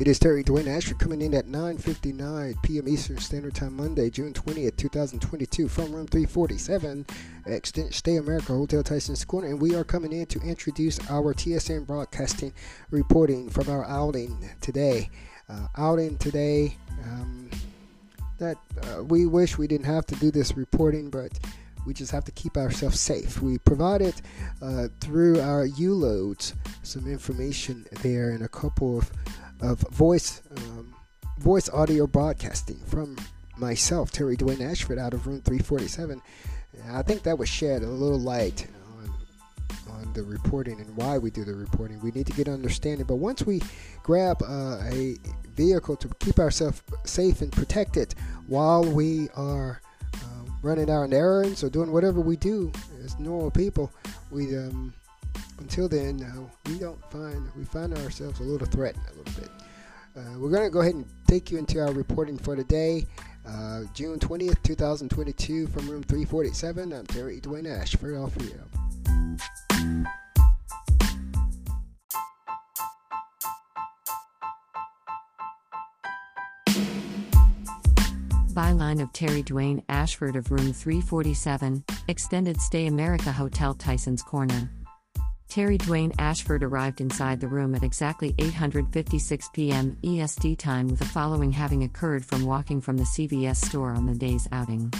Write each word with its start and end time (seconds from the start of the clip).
It 0.00 0.08
is 0.08 0.18
Terry 0.18 0.42
Dwayne 0.42 0.66
Ashford 0.66 0.98
coming 0.98 1.22
in 1.22 1.34
at 1.34 1.46
9:59 1.46 2.60
p.m. 2.64 2.88
Eastern 2.88 3.18
Standard 3.18 3.54
Time, 3.54 3.76
Monday, 3.76 4.10
June 4.10 4.32
20th, 4.32 4.76
2022, 4.76 5.68
from 5.68 5.92
room 5.92 6.08
347, 6.08 7.06
Extended 7.46 7.94
Stay 7.94 8.16
America 8.16 8.48
Hotel 8.48 8.82
Tyson's 8.82 9.24
Corner, 9.24 9.46
and 9.46 9.60
we 9.60 9.76
are 9.76 9.84
coming 9.84 10.12
in 10.12 10.26
to 10.26 10.40
introduce 10.40 10.98
our 11.08 11.32
TSN 11.32 11.86
broadcasting 11.86 12.52
reporting 12.90 13.48
from 13.48 13.68
our 13.68 13.84
outing 13.84 14.50
today. 14.60 15.10
Uh, 15.48 15.68
outing 15.76 16.18
today. 16.18 16.76
Um, 17.04 17.48
that 18.38 18.58
uh, 18.82 19.04
we 19.04 19.26
wish 19.26 19.58
we 19.58 19.68
didn't 19.68 19.86
have 19.86 20.06
to 20.06 20.16
do 20.16 20.32
this 20.32 20.56
reporting, 20.56 21.08
but 21.08 21.38
we 21.86 21.94
just 21.94 22.10
have 22.10 22.24
to 22.24 22.32
keep 22.32 22.56
ourselves 22.56 22.98
safe. 22.98 23.40
We 23.40 23.58
provided 23.58 24.14
uh, 24.60 24.88
through 25.00 25.40
our 25.40 25.66
U-loads 25.66 26.54
some 26.82 27.06
information 27.06 27.86
there 28.02 28.30
and 28.30 28.42
a 28.42 28.48
couple 28.48 28.98
of 28.98 29.10
of 29.60 29.80
voice 29.90 30.42
um, 30.56 30.94
voice 31.38 31.68
audio 31.70 32.06
broadcasting 32.06 32.78
from 32.86 33.16
myself, 33.56 34.10
Terry 34.10 34.36
Dwayne 34.36 34.60
Ashford, 34.60 34.98
out 34.98 35.14
of 35.14 35.26
room 35.26 35.40
347. 35.42 36.20
I 36.90 37.02
think 37.02 37.22
that 37.22 37.38
was 37.38 37.48
shed 37.48 37.82
a 37.82 37.86
little 37.86 38.18
light 38.18 38.66
on 38.98 39.10
on 39.90 40.12
the 40.12 40.22
reporting 40.22 40.80
and 40.80 40.96
why 40.96 41.18
we 41.18 41.30
do 41.30 41.44
the 41.44 41.54
reporting. 41.54 42.00
We 42.00 42.10
need 42.10 42.26
to 42.26 42.32
get 42.32 42.48
understanding. 42.48 43.06
But 43.06 43.16
once 43.16 43.42
we 43.44 43.62
grab 44.02 44.42
uh, 44.42 44.78
a 44.90 45.16
vehicle 45.54 45.96
to 45.96 46.08
keep 46.18 46.38
ourselves 46.38 46.82
safe 47.04 47.40
and 47.42 47.52
protected 47.52 48.14
while 48.48 48.84
we 48.84 49.28
are 49.36 49.80
uh, 50.14 50.50
running 50.62 50.90
our 50.90 51.08
errands 51.12 51.62
or 51.62 51.70
doing 51.70 51.92
whatever 51.92 52.20
we 52.20 52.36
do 52.36 52.72
as 53.04 53.18
normal 53.18 53.50
people, 53.50 53.92
we 54.30 54.56
um, 54.56 54.92
until 55.58 55.88
then, 55.88 56.22
uh, 56.22 56.70
we 56.70 56.78
don't 56.78 57.00
find 57.10 57.48
we 57.56 57.64
find 57.64 57.96
ourselves 57.98 58.40
a 58.40 58.42
little 58.42 58.66
threatened 58.66 59.04
a 59.12 59.18
little 59.18 59.40
bit. 59.40 59.50
Uh, 60.16 60.38
we're 60.38 60.50
going 60.50 60.62
to 60.62 60.70
go 60.70 60.80
ahead 60.80 60.94
and 60.94 61.04
take 61.26 61.50
you 61.50 61.58
into 61.58 61.80
our 61.80 61.92
reporting 61.92 62.38
for 62.38 62.54
today, 62.54 63.04
uh, 63.48 63.82
June 63.94 64.18
20th, 64.18 64.62
2022, 64.62 65.66
from 65.66 65.88
room 65.90 66.04
347. 66.04 66.92
I'm 66.92 67.06
Terry 67.06 67.40
Dwayne 67.40 68.30
for 68.30 68.42
you. 68.44 68.60
Byline 78.54 79.02
of 79.02 79.12
Terry 79.12 79.42
Dwayne 79.42 79.82
Ashford 79.88 80.36
of 80.36 80.52
room 80.52 80.72
347, 80.72 81.82
Extended 82.06 82.60
Stay 82.60 82.86
America 82.86 83.32
Hotel 83.32 83.74
Tyson's 83.74 84.22
Corner. 84.22 84.70
Terry 85.54 85.78
Dwayne 85.78 86.12
Ashford 86.18 86.64
arrived 86.64 87.00
inside 87.00 87.38
the 87.38 87.46
room 87.46 87.76
at 87.76 87.84
exactly 87.84 88.32
8:56 88.32 89.52
p.m. 89.52 89.96
EST 90.02 90.58
time 90.58 90.88
with 90.88 90.98
the 90.98 91.04
following 91.04 91.52
having 91.52 91.84
occurred 91.84 92.24
from 92.24 92.44
walking 92.44 92.80
from 92.80 92.96
the 92.96 93.04
CVS 93.04 93.64
store 93.64 93.92
on 93.92 94.04
the 94.04 94.16
day's 94.16 94.48
outing. 94.50 94.92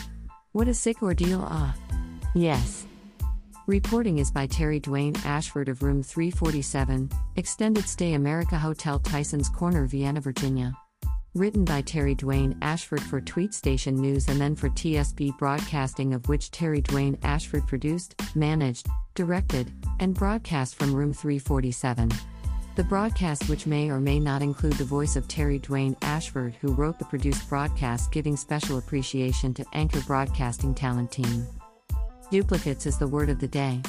What 0.52 0.68
a 0.68 0.74
sick 0.74 1.02
ordeal, 1.02 1.44
ah. 1.44 1.74
Yes. 2.36 2.86
Reporting 3.66 4.18
is 4.20 4.30
by 4.30 4.46
Terry 4.46 4.78
Dwayne 4.78 5.16
Ashford 5.26 5.68
of 5.68 5.82
room 5.82 6.04
347, 6.04 7.10
Extended 7.34 7.88
Stay 7.88 8.12
America 8.12 8.56
Hotel 8.56 9.00
Tyson's 9.00 9.48
Corner, 9.48 9.86
Vienna, 9.86 10.20
Virginia. 10.20 10.72
Written 11.34 11.64
by 11.64 11.80
Terry 11.80 12.14
Dwayne 12.14 12.56
Ashford 12.62 13.02
for 13.02 13.20
Tweet 13.20 13.52
Station 13.54 13.96
News 13.96 14.28
and 14.28 14.40
then 14.40 14.54
for 14.54 14.68
TSB 14.68 15.36
Broadcasting, 15.36 16.14
of 16.14 16.28
which 16.28 16.52
Terry 16.52 16.80
Dwayne 16.80 17.18
Ashford 17.24 17.66
produced, 17.66 18.14
managed, 18.36 18.86
directed, 19.14 19.72
and 20.00 20.14
broadcast 20.14 20.74
from 20.76 20.94
room 20.94 21.12
347. 21.12 22.10
The 22.76 22.84
broadcast, 22.84 23.48
which 23.48 23.66
may 23.66 23.90
or 23.90 24.00
may 24.00 24.18
not 24.18 24.42
include 24.42 24.74
the 24.74 24.84
voice 24.84 25.16
of 25.16 25.28
Terry 25.28 25.60
Dwayne 25.60 25.96
Ashford, 26.02 26.54
who 26.60 26.74
wrote 26.74 26.98
the 26.98 27.04
produced 27.04 27.48
broadcast, 27.48 28.10
giving 28.10 28.36
special 28.36 28.78
appreciation 28.78 29.54
to 29.54 29.64
Anchor 29.72 30.00
Broadcasting 30.00 30.74
Talent 30.74 31.12
Team. 31.12 31.46
Duplicates 32.30 32.86
is 32.86 32.98
the 32.98 33.06
word 33.06 33.30
of 33.30 33.38
the 33.38 33.48
day 33.48 33.80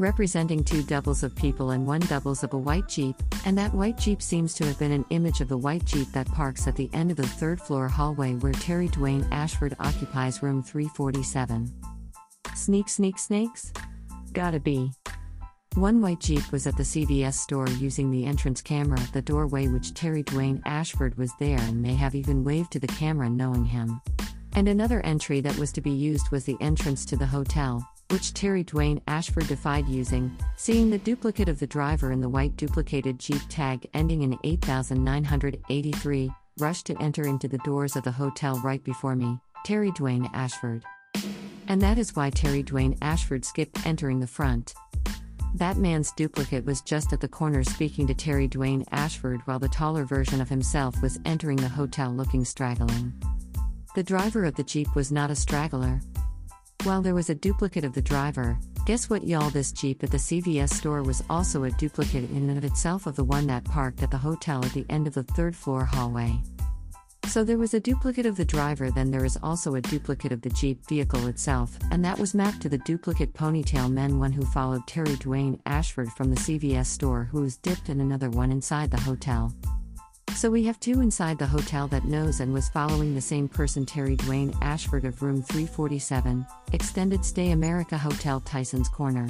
representing 0.00 0.64
two 0.64 0.82
doubles 0.82 1.22
of 1.22 1.36
people 1.36 1.70
and 1.70 1.86
one 1.86 2.00
doubles 2.00 2.42
of 2.42 2.54
a 2.54 2.58
white 2.58 2.88
Jeep, 2.88 3.14
and 3.44 3.56
that 3.56 3.74
white 3.74 3.98
Jeep 3.98 4.22
seems 4.22 4.54
to 4.54 4.64
have 4.64 4.78
been 4.78 4.92
an 4.92 5.04
image 5.10 5.40
of 5.40 5.48
the 5.48 5.58
white 5.58 5.84
Jeep 5.84 6.10
that 6.12 6.26
parks 6.28 6.66
at 6.66 6.74
the 6.74 6.90
end 6.92 7.10
of 7.10 7.16
the 7.16 7.26
third 7.26 7.60
floor 7.60 7.86
hallway 7.86 8.34
where 8.34 8.52
Terry 8.52 8.88
Dwayne 8.88 9.30
Ashford 9.30 9.76
occupies 9.78 10.42
room 10.42 10.62
347. 10.62 11.70
Sneak, 12.54 12.88
sneak, 12.88 13.18
snakes? 13.18 13.72
Gotta 14.32 14.60
be. 14.60 14.92
One 15.74 16.00
white 16.00 16.20
Jeep 16.20 16.50
was 16.52 16.66
at 16.66 16.76
the 16.76 16.82
CVS 16.82 17.34
store 17.34 17.68
using 17.68 18.10
the 18.10 18.26
entrance 18.26 18.60
camera 18.60 18.98
at 19.00 19.12
the 19.12 19.22
doorway, 19.22 19.68
which 19.68 19.94
Terry 19.94 20.22
Dwayne 20.24 20.60
Ashford 20.66 21.16
was 21.16 21.32
there 21.38 21.58
and 21.58 21.80
may 21.80 21.94
have 21.94 22.14
even 22.14 22.44
waved 22.44 22.72
to 22.72 22.80
the 22.80 22.86
camera 22.86 23.30
knowing 23.30 23.64
him. 23.64 24.00
And 24.54 24.68
another 24.68 25.00
entry 25.02 25.40
that 25.40 25.56
was 25.58 25.72
to 25.72 25.80
be 25.80 25.90
used 25.90 26.30
was 26.30 26.44
the 26.44 26.56
entrance 26.60 27.04
to 27.06 27.16
the 27.16 27.26
hotel, 27.26 27.88
which 28.10 28.34
Terry 28.34 28.64
Dwayne 28.64 29.00
Ashford 29.06 29.46
defied 29.46 29.88
using, 29.88 30.36
seeing 30.56 30.90
the 30.90 30.98
duplicate 30.98 31.48
of 31.48 31.58
the 31.60 31.66
driver 31.66 32.12
in 32.12 32.20
the 32.20 32.28
white 32.28 32.56
duplicated 32.56 33.18
Jeep 33.20 33.42
tag 33.48 33.88
ending 33.94 34.22
in 34.22 34.38
8983, 34.42 36.32
rushed 36.58 36.86
to 36.86 37.00
enter 37.00 37.26
into 37.26 37.48
the 37.48 37.58
doors 37.58 37.96
of 37.96 38.04
the 38.04 38.12
hotel 38.12 38.60
right 38.64 38.82
before 38.84 39.14
me, 39.14 39.38
Terry 39.64 39.92
Dwayne 39.92 40.28
Ashford. 40.34 40.84
And 41.70 41.80
that 41.82 41.98
is 41.98 42.16
why 42.16 42.30
Terry 42.30 42.64
Dwayne 42.64 42.98
Ashford 43.00 43.44
skipped 43.44 43.86
entering 43.86 44.18
the 44.18 44.26
front. 44.26 44.74
That 45.54 45.76
man's 45.76 46.10
duplicate 46.10 46.64
was 46.64 46.80
just 46.80 47.12
at 47.12 47.20
the 47.20 47.28
corner 47.28 47.62
speaking 47.62 48.08
to 48.08 48.14
Terry 48.14 48.48
Dwayne 48.48 48.84
Ashford 48.90 49.40
while 49.44 49.60
the 49.60 49.68
taller 49.68 50.04
version 50.04 50.40
of 50.40 50.48
himself 50.48 51.00
was 51.00 51.20
entering 51.24 51.58
the 51.58 51.68
hotel 51.68 52.10
looking 52.10 52.44
straggling. 52.44 53.12
The 53.94 54.02
driver 54.02 54.44
of 54.44 54.56
the 54.56 54.64
Jeep 54.64 54.96
was 54.96 55.12
not 55.12 55.30
a 55.30 55.36
straggler, 55.36 56.00
while 56.82 57.02
there 57.02 57.14
was 57.14 57.30
a 57.30 57.36
duplicate 57.36 57.84
of 57.84 57.94
the 57.94 58.02
driver, 58.02 58.58
guess 58.84 59.08
what, 59.08 59.24
y'all? 59.24 59.50
This 59.50 59.70
Jeep 59.70 60.02
at 60.02 60.10
the 60.10 60.16
CVS 60.16 60.74
store 60.74 61.04
was 61.04 61.22
also 61.30 61.62
a 61.62 61.70
duplicate 61.70 62.28
in 62.30 62.48
and 62.48 62.58
of 62.58 62.64
itself 62.64 63.06
of 63.06 63.14
the 63.14 63.22
one 63.22 63.46
that 63.46 63.62
parked 63.62 64.02
at 64.02 64.10
the 64.10 64.18
hotel 64.18 64.64
at 64.64 64.72
the 64.72 64.86
end 64.90 65.06
of 65.06 65.14
the 65.14 65.22
third 65.22 65.54
floor 65.54 65.84
hallway. 65.84 66.36
So 67.30 67.44
there 67.44 67.58
was 67.58 67.74
a 67.74 67.80
duplicate 67.80 68.26
of 68.26 68.36
the 68.36 68.44
driver, 68.44 68.90
then 68.90 69.12
there 69.12 69.24
is 69.24 69.38
also 69.40 69.76
a 69.76 69.80
duplicate 69.80 70.32
of 70.32 70.42
the 70.42 70.50
Jeep 70.50 70.84
vehicle 70.88 71.28
itself, 71.28 71.78
and 71.92 72.04
that 72.04 72.18
was 72.18 72.34
mapped 72.34 72.60
to 72.62 72.68
the 72.68 72.78
duplicate 72.78 73.32
ponytail 73.34 73.88
men 73.88 74.18
one 74.18 74.32
who 74.32 74.44
followed 74.46 74.84
Terry 74.88 75.14
Dwayne 75.14 75.60
Ashford 75.64 76.10
from 76.10 76.30
the 76.30 76.40
CVS 76.40 76.86
store 76.86 77.28
who 77.30 77.42
was 77.42 77.56
dipped 77.56 77.88
and 77.88 78.00
another 78.00 78.30
one 78.30 78.50
inside 78.50 78.90
the 78.90 78.98
hotel. 78.98 79.54
So 80.34 80.50
we 80.50 80.64
have 80.64 80.80
two 80.80 81.00
inside 81.02 81.38
the 81.38 81.46
hotel 81.46 81.86
that 81.88 82.04
knows 82.04 82.40
and 82.40 82.52
was 82.52 82.68
following 82.68 83.14
the 83.14 83.20
same 83.20 83.48
person 83.48 83.86
Terry 83.86 84.16
Dwayne 84.16 84.52
Ashford 84.60 85.04
of 85.04 85.22
room 85.22 85.40
347, 85.40 86.44
Extended 86.72 87.24
Stay 87.24 87.52
America 87.52 87.96
Hotel 87.96 88.40
Tyson's 88.40 88.88
Corner. 88.88 89.28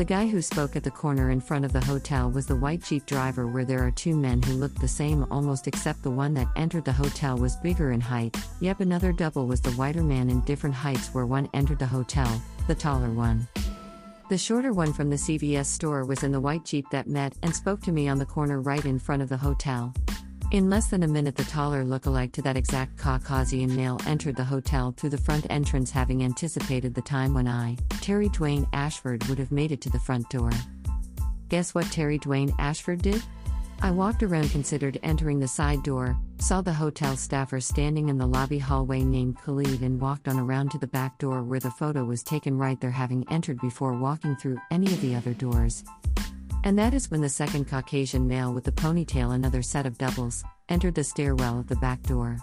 The 0.00 0.06
guy 0.06 0.28
who 0.28 0.40
spoke 0.40 0.76
at 0.76 0.82
the 0.82 0.90
corner 0.90 1.30
in 1.30 1.42
front 1.42 1.66
of 1.66 1.74
the 1.74 1.84
hotel 1.84 2.30
was 2.30 2.46
the 2.46 2.56
white 2.56 2.82
Jeep 2.82 3.04
driver, 3.04 3.46
where 3.46 3.66
there 3.66 3.86
are 3.86 3.90
two 3.90 4.16
men 4.16 4.40
who 4.40 4.54
looked 4.54 4.80
the 4.80 4.88
same 4.88 5.26
almost, 5.30 5.66
except 5.66 6.02
the 6.02 6.10
one 6.10 6.32
that 6.32 6.48
entered 6.56 6.86
the 6.86 6.92
hotel 6.92 7.36
was 7.36 7.56
bigger 7.56 7.92
in 7.92 8.00
height. 8.00 8.34
Yep, 8.60 8.80
another 8.80 9.12
double 9.12 9.46
was 9.46 9.60
the 9.60 9.72
whiter 9.72 10.02
man 10.02 10.30
in 10.30 10.40
different 10.46 10.74
heights, 10.74 11.08
where 11.08 11.26
one 11.26 11.50
entered 11.52 11.80
the 11.80 11.86
hotel, 11.86 12.40
the 12.66 12.74
taller 12.74 13.10
one. 13.10 13.46
The 14.30 14.38
shorter 14.38 14.72
one 14.72 14.94
from 14.94 15.10
the 15.10 15.16
CVS 15.16 15.66
store 15.66 16.06
was 16.06 16.22
in 16.22 16.32
the 16.32 16.40
white 16.40 16.64
Jeep 16.64 16.88
that 16.92 17.06
met 17.06 17.34
and 17.42 17.54
spoke 17.54 17.82
to 17.82 17.92
me 17.92 18.08
on 18.08 18.16
the 18.16 18.24
corner 18.24 18.58
right 18.58 18.86
in 18.86 18.98
front 18.98 19.20
of 19.20 19.28
the 19.28 19.36
hotel. 19.36 19.92
In 20.50 20.68
less 20.68 20.88
than 20.88 21.04
a 21.04 21.08
minute, 21.08 21.36
the 21.36 21.44
taller 21.44 21.84
look-alike 21.84 22.32
to 22.32 22.42
that 22.42 22.56
exact 22.56 22.96
Caucasian 22.98 23.76
male 23.76 24.00
entered 24.04 24.34
the 24.34 24.42
hotel 24.42 24.92
through 24.96 25.10
the 25.10 25.16
front 25.16 25.46
entrance, 25.48 25.92
having 25.92 26.24
anticipated 26.24 26.92
the 26.92 27.02
time 27.02 27.34
when 27.34 27.46
I, 27.46 27.76
Terry 28.00 28.28
Dwayne 28.30 28.68
Ashford, 28.72 29.24
would 29.28 29.38
have 29.38 29.52
made 29.52 29.70
it 29.70 29.80
to 29.82 29.90
the 29.90 30.00
front 30.00 30.28
door. 30.28 30.50
Guess 31.50 31.72
what 31.72 31.86
Terry 31.92 32.18
Dwayne 32.18 32.52
Ashford 32.58 33.00
did? 33.00 33.22
I 33.80 33.92
walked 33.92 34.24
around, 34.24 34.50
considered 34.50 34.98
entering 35.04 35.38
the 35.38 35.46
side 35.46 35.84
door, 35.84 36.18
saw 36.38 36.60
the 36.60 36.72
hotel 36.72 37.16
staffer 37.16 37.60
standing 37.60 38.08
in 38.08 38.18
the 38.18 38.26
lobby 38.26 38.58
hallway 38.58 39.04
named 39.04 39.38
Khalid, 39.38 39.82
and 39.82 40.00
walked 40.00 40.26
on 40.26 40.36
around 40.36 40.72
to 40.72 40.78
the 40.78 40.88
back 40.88 41.16
door 41.18 41.44
where 41.44 41.60
the 41.60 41.70
photo 41.70 42.04
was 42.04 42.24
taken 42.24 42.58
right 42.58 42.80
there, 42.80 42.90
having 42.90 43.24
entered 43.30 43.60
before 43.60 43.92
walking 43.92 44.34
through 44.34 44.58
any 44.72 44.86
of 44.86 45.00
the 45.00 45.14
other 45.14 45.32
doors. 45.32 45.84
And 46.62 46.78
that 46.78 46.94
is 46.94 47.10
when 47.10 47.20
the 47.20 47.28
second 47.28 47.68
Caucasian 47.68 48.28
male 48.28 48.52
with 48.52 48.64
the 48.64 48.72
ponytail, 48.72 49.34
and 49.34 49.44
another 49.44 49.62
set 49.62 49.86
of 49.86 49.98
doubles, 49.98 50.44
entered 50.68 50.94
the 50.94 51.04
stairwell 51.04 51.58
of 51.58 51.68
the 51.68 51.76
back 51.76 52.02
door. 52.02 52.36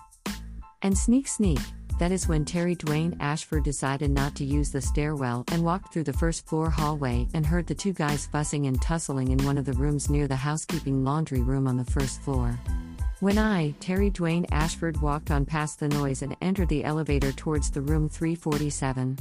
And 0.82 0.98
sneak, 0.98 1.28
sneak, 1.28 1.60
that 2.00 2.12
is 2.12 2.28
when 2.28 2.46
Terry 2.46 2.76
Dwayne 2.76 3.18
Ashford 3.20 3.64
decided 3.64 4.12
not 4.12 4.36
to 4.36 4.46
use 4.46 4.72
the 4.72 4.82
stairwell 4.82 5.44
and 5.52 5.64
walked 5.64 5.92
through 5.92 6.04
the 6.04 6.14
first 6.14 6.46
floor 6.46 6.70
hallway 6.70 7.28
and 7.34 7.46
heard 7.46 7.66
the 7.66 7.74
two 7.74 7.94
guys 7.94 8.28
fussing 8.28 8.68
and 8.68 8.80
tussling 8.82 9.32
in 9.32 9.44
one 9.46 9.58
of 9.58 9.66
the 9.66 9.74
rooms 9.74 10.10
near 10.10 10.28
the 10.28 10.36
housekeeping 10.36 11.04
laundry 11.04 11.42
room 11.42 11.68
on 11.68 11.78
the 11.78 11.86
first 11.86 12.22
floor. 12.22 12.60
When 13.20 13.40
I, 13.40 13.72
Terry 13.80 14.12
Dwayne 14.12 14.46
Ashford, 14.52 15.02
walked 15.02 15.32
on 15.32 15.44
past 15.44 15.80
the 15.80 15.88
noise 15.88 16.22
and 16.22 16.38
entered 16.40 16.70
the 16.70 16.84
elevator 16.84 17.32
towards 17.32 17.72
the 17.72 17.82
room 17.82 18.10
347. 18.10 19.18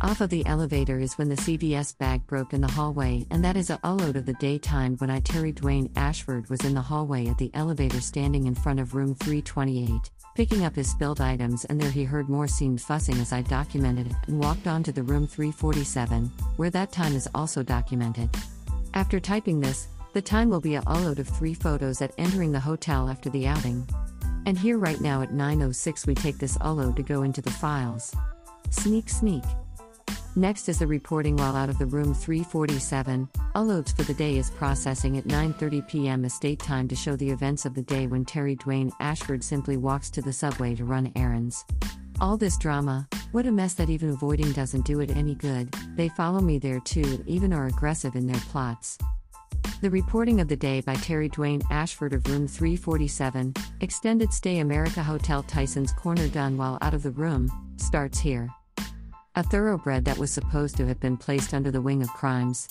Off 0.00 0.20
of 0.20 0.30
the 0.30 0.44
elevator 0.46 0.98
is 0.98 1.16
when 1.16 1.28
the 1.28 1.36
CVS 1.36 1.96
bag 1.96 2.26
broke 2.26 2.52
in 2.52 2.60
the 2.60 2.70
hallway, 2.70 3.24
and 3.30 3.44
that 3.44 3.56
is 3.56 3.70
a 3.70 3.78
load 3.84 4.16
of 4.16 4.26
the 4.26 4.32
daytime 4.34 4.96
when 4.96 5.10
I 5.10 5.20
Terry 5.20 5.52
Dwayne 5.52 5.90
Ashford 5.94 6.50
was 6.50 6.64
in 6.64 6.74
the 6.74 6.80
hallway 6.80 7.28
at 7.28 7.38
the 7.38 7.52
elevator 7.54 8.00
standing 8.00 8.46
in 8.46 8.54
front 8.54 8.80
of 8.80 8.94
room 8.94 9.14
328, 9.14 10.10
picking 10.34 10.64
up 10.64 10.74
his 10.74 10.90
spilled 10.90 11.20
items, 11.20 11.64
and 11.66 11.80
there 11.80 11.90
he 11.90 12.02
heard 12.02 12.28
more 12.28 12.48
seemed 12.48 12.80
fussing 12.80 13.18
as 13.18 13.32
I 13.32 13.42
documented 13.42 14.08
it 14.08 14.16
and 14.26 14.40
walked 14.40 14.66
on 14.66 14.82
to 14.84 14.92
the 14.92 15.04
room 15.04 15.26
347, 15.26 16.26
where 16.56 16.70
that 16.70 16.90
time 16.90 17.14
is 17.14 17.28
also 17.34 17.62
documented. 17.62 18.28
After 18.94 19.20
typing 19.20 19.60
this, 19.60 19.86
the 20.14 20.22
time 20.22 20.50
will 20.50 20.60
be 20.60 20.74
a 20.74 20.82
load 20.82 21.20
of 21.20 21.28
three 21.28 21.54
photos 21.54 22.02
at 22.02 22.12
entering 22.18 22.50
the 22.50 22.60
hotel 22.60 23.08
after 23.08 23.30
the 23.30 23.46
outing. 23.46 23.86
And 24.46 24.58
here 24.58 24.78
right 24.78 25.00
now 25.00 25.22
at 25.22 25.30
9.06 25.30 26.06
we 26.06 26.14
take 26.14 26.38
this 26.38 26.58
upload 26.58 26.96
to 26.96 27.02
go 27.02 27.22
into 27.22 27.40
the 27.40 27.50
files. 27.50 28.14
Sneak 28.70 29.08
sneak. 29.08 29.44
Next 30.34 30.70
is 30.70 30.78
the 30.78 30.86
reporting 30.86 31.36
while 31.36 31.54
out 31.54 31.68
of 31.68 31.78
the 31.78 31.84
room 31.84 32.14
347. 32.14 33.28
Uploads 33.54 33.94
for 33.94 34.02
the 34.04 34.14
day 34.14 34.38
is 34.38 34.48
processing 34.48 35.18
at 35.18 35.24
9:30 35.24 35.86
p.m. 35.86 36.24
estate 36.24 36.58
time 36.58 36.88
to 36.88 36.96
show 36.96 37.16
the 37.16 37.28
events 37.28 37.66
of 37.66 37.74
the 37.74 37.82
day 37.82 38.06
when 38.06 38.24
Terry 38.24 38.56
Dwayne 38.56 38.90
Ashford 38.98 39.44
simply 39.44 39.76
walks 39.76 40.08
to 40.08 40.22
the 40.22 40.32
subway 40.32 40.74
to 40.74 40.86
run 40.86 41.12
errands. 41.16 41.66
All 42.18 42.38
this 42.38 42.56
drama, 42.56 43.06
what 43.32 43.46
a 43.46 43.52
mess 43.52 43.74
that 43.74 43.90
even 43.90 44.08
avoiding 44.08 44.52
doesn't 44.52 44.86
do 44.86 45.00
it 45.00 45.10
any 45.10 45.34
good. 45.34 45.70
They 45.96 46.08
follow 46.08 46.40
me 46.40 46.58
there 46.58 46.80
too, 46.80 47.22
even 47.26 47.52
are 47.52 47.66
aggressive 47.66 48.16
in 48.16 48.26
their 48.26 48.40
plots. 48.50 48.96
The 49.82 49.90
reporting 49.90 50.40
of 50.40 50.48
the 50.48 50.56
day 50.56 50.80
by 50.80 50.94
Terry 50.94 51.28
Dwayne 51.28 51.62
Ashford 51.70 52.14
of 52.14 52.26
room 52.26 52.48
347, 52.48 53.52
extended 53.82 54.32
stay 54.32 54.60
America 54.60 55.02
Hotel 55.02 55.42
Tyson's 55.42 55.92
Corner 55.92 56.28
done 56.28 56.56
while 56.56 56.78
out 56.80 56.94
of 56.94 57.02
the 57.02 57.10
room, 57.10 57.50
starts 57.76 58.18
here. 58.18 58.48
A 59.34 59.42
thoroughbred 59.42 60.04
that 60.04 60.18
was 60.18 60.30
supposed 60.30 60.76
to 60.76 60.86
have 60.86 61.00
been 61.00 61.16
placed 61.16 61.54
under 61.54 61.70
the 61.70 61.80
wing 61.80 62.02
of 62.02 62.12
crimes. 62.12 62.68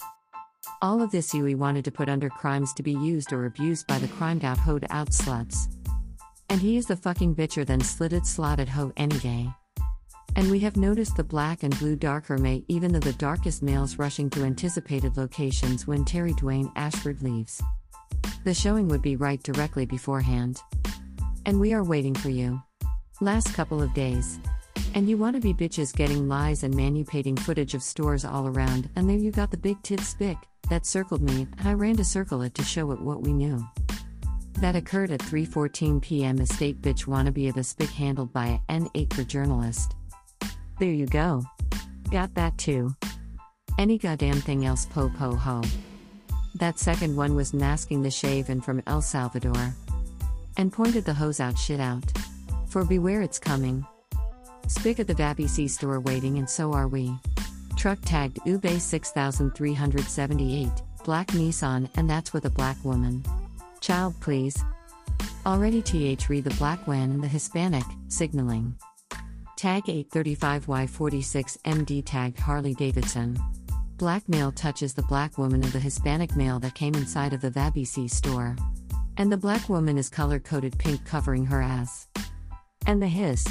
All 0.83 1.01
of 1.01 1.09
this 1.09 1.31
Huey 1.31 1.55
wanted 1.55 1.83
to 1.85 1.91
put 1.91 2.07
under 2.07 2.29
crimes 2.29 2.71
to 2.73 2.83
be 2.83 2.91
used 2.91 3.33
or 3.33 3.45
abused 3.45 3.87
by 3.87 3.97
the 3.97 4.07
crimed 4.09 4.45
out 4.45 4.59
hoed 4.59 4.85
out 4.91 5.09
sluts. 5.09 5.73
And 6.49 6.61
he 6.61 6.77
is 6.77 6.85
the 6.85 6.95
fucking 6.95 7.33
bitcher 7.33 7.65
than 7.65 7.81
slitted 7.81 8.27
slotted 8.27 8.69
hoe 8.69 8.93
any 8.95 9.17
day. 9.17 9.49
And 10.35 10.51
we 10.51 10.59
have 10.59 10.77
noticed 10.77 11.15
the 11.17 11.23
black 11.23 11.63
and 11.63 11.77
blue 11.79 11.95
darker 11.95 12.37
may 12.37 12.63
even 12.67 12.93
though 12.93 12.99
the 12.99 13.13
darkest 13.13 13.63
males 13.63 13.97
rushing 13.97 14.29
to 14.29 14.43
anticipated 14.43 15.17
locations 15.17 15.87
when 15.87 16.05
Terry 16.05 16.33
Dwayne 16.33 16.71
Ashford 16.75 17.23
leaves. 17.23 17.59
The 18.43 18.53
showing 18.53 18.87
would 18.89 19.01
be 19.01 19.15
right 19.15 19.41
directly 19.41 19.87
beforehand. 19.87 20.61
And 21.47 21.59
we 21.59 21.73
are 21.73 21.83
waiting 21.83 22.13
for 22.13 22.29
you. 22.29 22.61
Last 23.19 23.51
couple 23.55 23.81
of 23.81 23.95
days. 23.95 24.39
And 24.93 25.09
you 25.09 25.17
wanna 25.17 25.39
be 25.39 25.53
bitches 25.53 25.95
getting 25.95 26.27
lies 26.27 26.63
and 26.63 26.75
manipulating 26.75 27.37
footage 27.37 27.73
of 27.73 27.81
stores 27.81 28.25
all 28.25 28.47
around, 28.47 28.89
and 28.95 29.09
there 29.09 29.17
you 29.17 29.31
got 29.31 29.49
the 29.51 29.57
big 29.57 29.81
tit 29.83 30.01
spick 30.01 30.37
that 30.69 30.85
circled 30.85 31.21
me, 31.21 31.47
and 31.57 31.67
I 31.67 31.73
ran 31.73 31.95
to 31.97 32.03
circle 32.03 32.41
it 32.41 32.53
to 32.55 32.63
show 32.63 32.91
it 32.91 33.01
what 33.01 33.21
we 33.21 33.31
knew. 33.31 33.65
That 34.59 34.75
occurred 34.75 35.11
at 35.11 35.21
3:14 35.21 36.01
p.m. 36.01 36.39
Estate 36.39 36.81
bitch 36.81 37.05
wannabe 37.05 37.49
of 37.49 37.57
a 37.57 37.63
spick 37.63 37.89
handled 37.89 38.31
by 38.33 38.47
a 38.47 38.71
N8 38.71 39.13
for 39.13 39.23
journalist. 39.23 39.95
There 40.79 40.91
you 40.91 41.07
go. 41.07 41.43
Got 42.11 42.35
that 42.35 42.57
too. 42.57 42.95
Any 43.77 43.97
goddamn 43.97 44.41
thing 44.41 44.65
else 44.65 44.85
po 44.85 45.09
po 45.17 45.35
ho. 45.35 45.61
That 46.55 46.79
second 46.79 47.15
one 47.15 47.35
was 47.35 47.53
masking 47.53 48.03
the 48.03 48.11
shave 48.11 48.49
and 48.49 48.63
from 48.63 48.83
El 48.85 49.01
Salvador. 49.01 49.73
And 50.57 50.71
pointed 50.71 51.05
the 51.05 51.13
hose 51.13 51.39
out 51.39 51.57
shit 51.57 51.79
out. 51.79 52.03
For 52.67 52.83
beware 52.83 53.21
it's 53.21 53.39
coming. 53.39 53.85
Spick 54.71 54.99
at 55.01 55.07
the 55.07 55.13
VABC 55.13 55.69
store 55.69 55.99
waiting, 55.99 56.37
and 56.37 56.49
so 56.49 56.71
are 56.71 56.87
we. 56.87 57.13
Truck 57.75 57.99
tagged 58.05 58.39
Ube 58.45 58.79
6378, 58.79 60.69
black 61.03 61.27
Nissan, 61.27 61.89
and 61.95 62.09
that's 62.09 62.31
with 62.31 62.45
a 62.45 62.49
black 62.49 62.77
woman. 62.81 63.21
Child, 63.81 64.15
please. 64.21 64.63
Already 65.45 65.81
TH 65.81 66.29
read 66.29 66.45
the 66.45 66.55
black 66.55 66.85
van 66.85 67.11
and 67.11 67.21
the 67.21 67.27
Hispanic, 67.27 67.83
signaling. 68.07 68.73
Tag 69.57 69.83
835Y46MD 69.83 72.03
tagged 72.05 72.39
Harley 72.39 72.73
Davidson. 72.73 73.37
Black 73.97 74.29
male 74.29 74.53
touches 74.53 74.93
the 74.93 75.03
black 75.03 75.37
woman 75.37 75.65
of 75.65 75.73
the 75.73 75.79
Hispanic 75.79 76.37
male 76.37 76.59
that 76.59 76.75
came 76.75 76.95
inside 76.95 77.33
of 77.33 77.41
the 77.41 77.51
VABC 77.51 78.09
store. 78.09 78.55
And 79.17 79.29
the 79.29 79.37
black 79.37 79.67
woman 79.67 79.97
is 79.97 80.09
color 80.09 80.39
coded 80.39 80.79
pink 80.79 81.05
covering 81.05 81.47
her 81.47 81.61
ass. 81.61 82.07
And 82.87 83.01
the 83.01 83.07
hiss, 83.07 83.45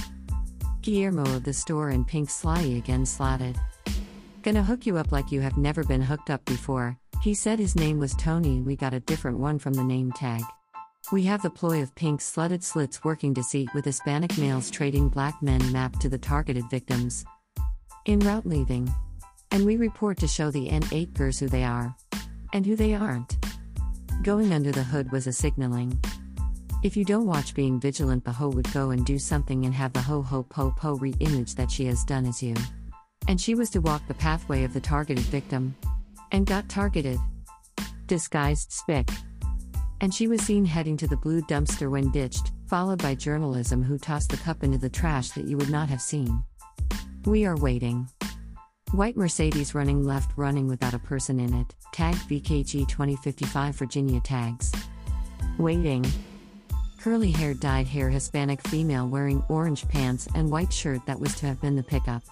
Guillermo 0.90 1.22
of 1.36 1.44
the 1.44 1.52
store 1.52 1.90
in 1.90 2.04
pink 2.04 2.28
sly 2.28 2.62
again 2.62 3.06
slotted. 3.06 3.56
Gonna 4.42 4.64
hook 4.64 4.86
you 4.86 4.96
up 4.96 5.12
like 5.12 5.30
you 5.30 5.40
have 5.40 5.56
never 5.56 5.84
been 5.84 6.02
hooked 6.02 6.30
up 6.30 6.44
before. 6.46 6.98
He 7.22 7.32
said 7.32 7.60
his 7.60 7.76
name 7.76 8.00
was 8.00 8.12
Tony, 8.14 8.60
we 8.60 8.74
got 8.74 8.92
a 8.92 8.98
different 8.98 9.38
one 9.38 9.60
from 9.60 9.74
the 9.74 9.84
name 9.84 10.10
tag. 10.10 10.42
We 11.12 11.22
have 11.26 11.42
the 11.42 11.48
ploy 11.48 11.80
of 11.80 11.94
pink 11.94 12.20
slutted 12.20 12.64
slits 12.64 13.04
working 13.04 13.32
deceit 13.32 13.72
with 13.72 13.84
Hispanic 13.84 14.36
males 14.36 14.68
trading 14.68 15.08
black 15.08 15.40
men 15.40 15.70
mapped 15.70 16.00
to 16.00 16.08
the 16.08 16.18
targeted 16.18 16.68
victims. 16.68 17.24
In 18.06 18.18
route 18.18 18.44
leaving. 18.44 18.92
And 19.52 19.64
we 19.64 19.76
report 19.76 20.18
to 20.18 20.26
show 20.26 20.50
the 20.50 20.70
N8 20.70 21.16
gers 21.16 21.38
who 21.38 21.46
they 21.46 21.62
are. 21.62 21.94
And 22.52 22.66
who 22.66 22.74
they 22.74 22.94
aren't. 22.94 23.36
Going 24.24 24.52
under 24.52 24.72
the 24.72 24.82
hood 24.82 25.12
was 25.12 25.28
a 25.28 25.32
signaling. 25.32 26.00
If 26.82 26.96
you 26.96 27.04
don't 27.04 27.26
watch 27.26 27.54
Being 27.54 27.78
Vigilant, 27.78 28.24
the 28.24 28.32
hoe 28.32 28.48
would 28.48 28.72
go 28.72 28.88
and 28.88 29.04
do 29.04 29.18
something 29.18 29.66
and 29.66 29.74
have 29.74 29.92
the 29.92 30.00
ho 30.00 30.22
ho 30.22 30.42
po 30.42 30.72
po 30.74 30.94
re 30.94 31.12
image 31.20 31.54
that 31.56 31.70
she 31.70 31.84
has 31.84 32.04
done 32.04 32.24
as 32.24 32.42
you. 32.42 32.54
And 33.28 33.38
she 33.38 33.54
was 33.54 33.68
to 33.70 33.82
walk 33.82 34.08
the 34.08 34.14
pathway 34.14 34.64
of 34.64 34.72
the 34.72 34.80
targeted 34.80 35.24
victim. 35.26 35.76
And 36.32 36.46
got 36.46 36.70
targeted. 36.70 37.18
Disguised 38.06 38.72
spick. 38.72 39.10
And 40.00 40.14
she 40.14 40.26
was 40.26 40.40
seen 40.40 40.64
heading 40.64 40.96
to 40.96 41.06
the 41.06 41.18
blue 41.18 41.42
dumpster 41.42 41.90
when 41.90 42.10
ditched, 42.12 42.52
followed 42.66 43.02
by 43.02 43.14
journalism 43.14 43.82
who 43.82 43.98
tossed 43.98 44.30
the 44.30 44.38
cup 44.38 44.64
into 44.64 44.78
the 44.78 44.88
trash 44.88 45.32
that 45.32 45.44
you 45.44 45.58
would 45.58 45.68
not 45.68 45.90
have 45.90 46.00
seen. 46.00 46.42
We 47.26 47.44
are 47.44 47.58
waiting. 47.58 48.08
White 48.92 49.18
Mercedes 49.18 49.74
running 49.74 50.02
left, 50.02 50.32
running 50.38 50.66
without 50.66 50.94
a 50.94 50.98
person 50.98 51.40
in 51.40 51.52
it, 51.52 51.74
tagged 51.92 52.26
VKG 52.26 52.88
2055 52.88 53.74
Virginia 53.74 54.20
tags. 54.20 54.72
Waiting. 55.58 56.06
Curly 57.00 57.30
hair, 57.30 57.54
dyed 57.54 57.86
hair, 57.86 58.10
Hispanic 58.10 58.60
female 58.68 59.08
wearing 59.08 59.42
orange 59.48 59.88
pants 59.88 60.28
and 60.34 60.50
white 60.50 60.70
shirt 60.70 61.00
that 61.06 61.18
was 61.18 61.34
to 61.36 61.46
have 61.46 61.58
been 61.58 61.74
the 61.74 61.82
pickup. 61.82 62.22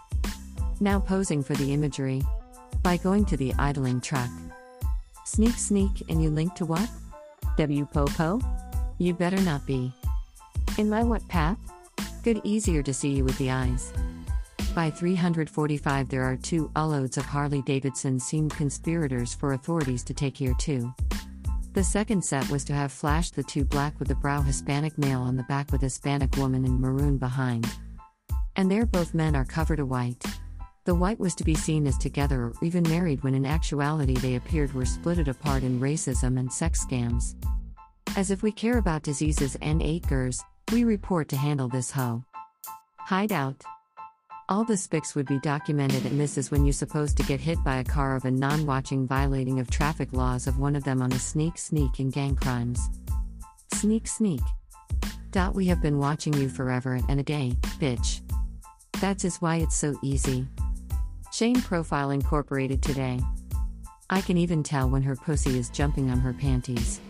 Now 0.78 1.00
posing 1.00 1.42
for 1.42 1.54
the 1.54 1.72
imagery. 1.72 2.20
By 2.82 2.98
going 2.98 3.24
to 3.26 3.36
the 3.38 3.54
idling 3.58 4.02
truck. 4.02 4.28
Sneak, 5.24 5.54
sneak, 5.54 6.02
and 6.10 6.22
you 6.22 6.28
link 6.28 6.54
to 6.56 6.66
what? 6.66 6.86
W 7.56 7.86
Popo? 7.86 8.40
You 8.98 9.14
better 9.14 9.40
not 9.40 9.64
be. 9.66 9.90
In 10.76 10.90
my 10.90 11.02
what 11.02 11.26
path? 11.28 11.56
Good, 12.22 12.42
easier 12.44 12.82
to 12.82 12.92
see 12.92 13.08
you 13.08 13.24
with 13.24 13.38
the 13.38 13.50
eyes. 13.50 13.90
By 14.74 14.90
345, 14.90 16.10
there 16.10 16.24
are 16.24 16.36
two 16.36 16.70
unloads 16.76 17.16
of 17.16 17.24
Harley 17.24 17.62
Davidson 17.62 18.20
seemed 18.20 18.54
conspirators 18.54 19.32
for 19.34 19.54
authorities 19.54 20.04
to 20.04 20.12
take 20.12 20.36
here 20.36 20.54
too. 20.58 20.92
The 21.74 21.84
second 21.84 22.24
set 22.24 22.48
was 22.50 22.64
to 22.64 22.72
have 22.72 22.90
flashed 22.90 23.36
the 23.36 23.42
two 23.42 23.64
black 23.64 23.98
with 23.98 24.08
the 24.08 24.14
brow 24.14 24.40
Hispanic 24.40 24.96
male 24.98 25.20
on 25.20 25.36
the 25.36 25.42
back 25.44 25.70
with 25.70 25.80
Hispanic 25.80 26.36
woman 26.36 26.64
in 26.64 26.80
maroon 26.80 27.18
behind. 27.18 27.68
And 28.56 28.70
there 28.70 28.86
both 28.86 29.14
men 29.14 29.36
are 29.36 29.44
covered 29.44 29.78
a 29.78 29.86
white. 29.86 30.24
The 30.86 30.94
white 30.94 31.20
was 31.20 31.34
to 31.36 31.44
be 31.44 31.54
seen 31.54 31.86
as 31.86 31.98
together 31.98 32.44
or 32.44 32.52
even 32.62 32.82
married 32.84 33.22
when 33.22 33.34
in 33.34 33.44
actuality 33.44 34.14
they 34.14 34.36
appeared 34.36 34.72
were 34.72 34.84
splitted 34.84 35.28
apart 35.28 35.62
in 35.62 35.78
racism 35.78 36.38
and 36.38 36.52
sex 36.52 36.84
scams. 36.84 37.34
As 38.16 38.30
if 38.30 38.42
we 38.42 38.50
care 38.50 38.78
about 38.78 39.02
diseases 39.02 39.56
and 39.60 39.82
acres, 39.82 40.42
we 40.72 40.84
report 40.84 41.28
to 41.28 41.36
handle 41.36 41.68
this 41.68 41.90
hoe. 41.90 42.24
Hideout. 42.96 43.62
All 44.50 44.64
the 44.64 44.74
spics 44.74 45.14
would 45.14 45.26
be 45.26 45.38
documented, 45.40 46.06
and 46.06 46.18
this 46.18 46.38
is 46.38 46.50
when 46.50 46.64
you're 46.64 46.72
supposed 46.72 47.18
to 47.18 47.22
get 47.22 47.38
hit 47.38 47.62
by 47.62 47.76
a 47.76 47.84
car 47.84 48.16
of 48.16 48.24
a 48.24 48.30
non 48.30 48.64
watching 48.64 49.06
violating 49.06 49.60
of 49.60 49.68
traffic 49.68 50.14
laws 50.14 50.46
of 50.46 50.58
one 50.58 50.74
of 50.74 50.84
them 50.84 51.02
on 51.02 51.12
a 51.12 51.18
sneak 51.18 51.58
sneak 51.58 52.00
in 52.00 52.08
gang 52.08 52.34
crimes. 52.34 52.80
Sneak 53.74 54.06
sneak. 54.06 54.40
Dot, 55.32 55.54
we 55.54 55.66
have 55.66 55.82
been 55.82 55.98
watching 55.98 56.32
you 56.32 56.48
forever 56.48 56.98
and 57.10 57.20
a 57.20 57.22
day, 57.22 57.58
bitch. 57.78 58.22
That's 59.02 59.26
is 59.26 59.36
why 59.36 59.56
it's 59.56 59.76
so 59.76 59.98
easy. 60.02 60.46
Shane 61.30 61.60
Profile 61.60 62.10
Incorporated 62.10 62.82
today. 62.82 63.20
I 64.08 64.22
can 64.22 64.38
even 64.38 64.62
tell 64.62 64.88
when 64.88 65.02
her 65.02 65.14
pussy 65.14 65.58
is 65.58 65.68
jumping 65.68 66.10
on 66.10 66.20
her 66.20 66.32
panties. 66.32 67.02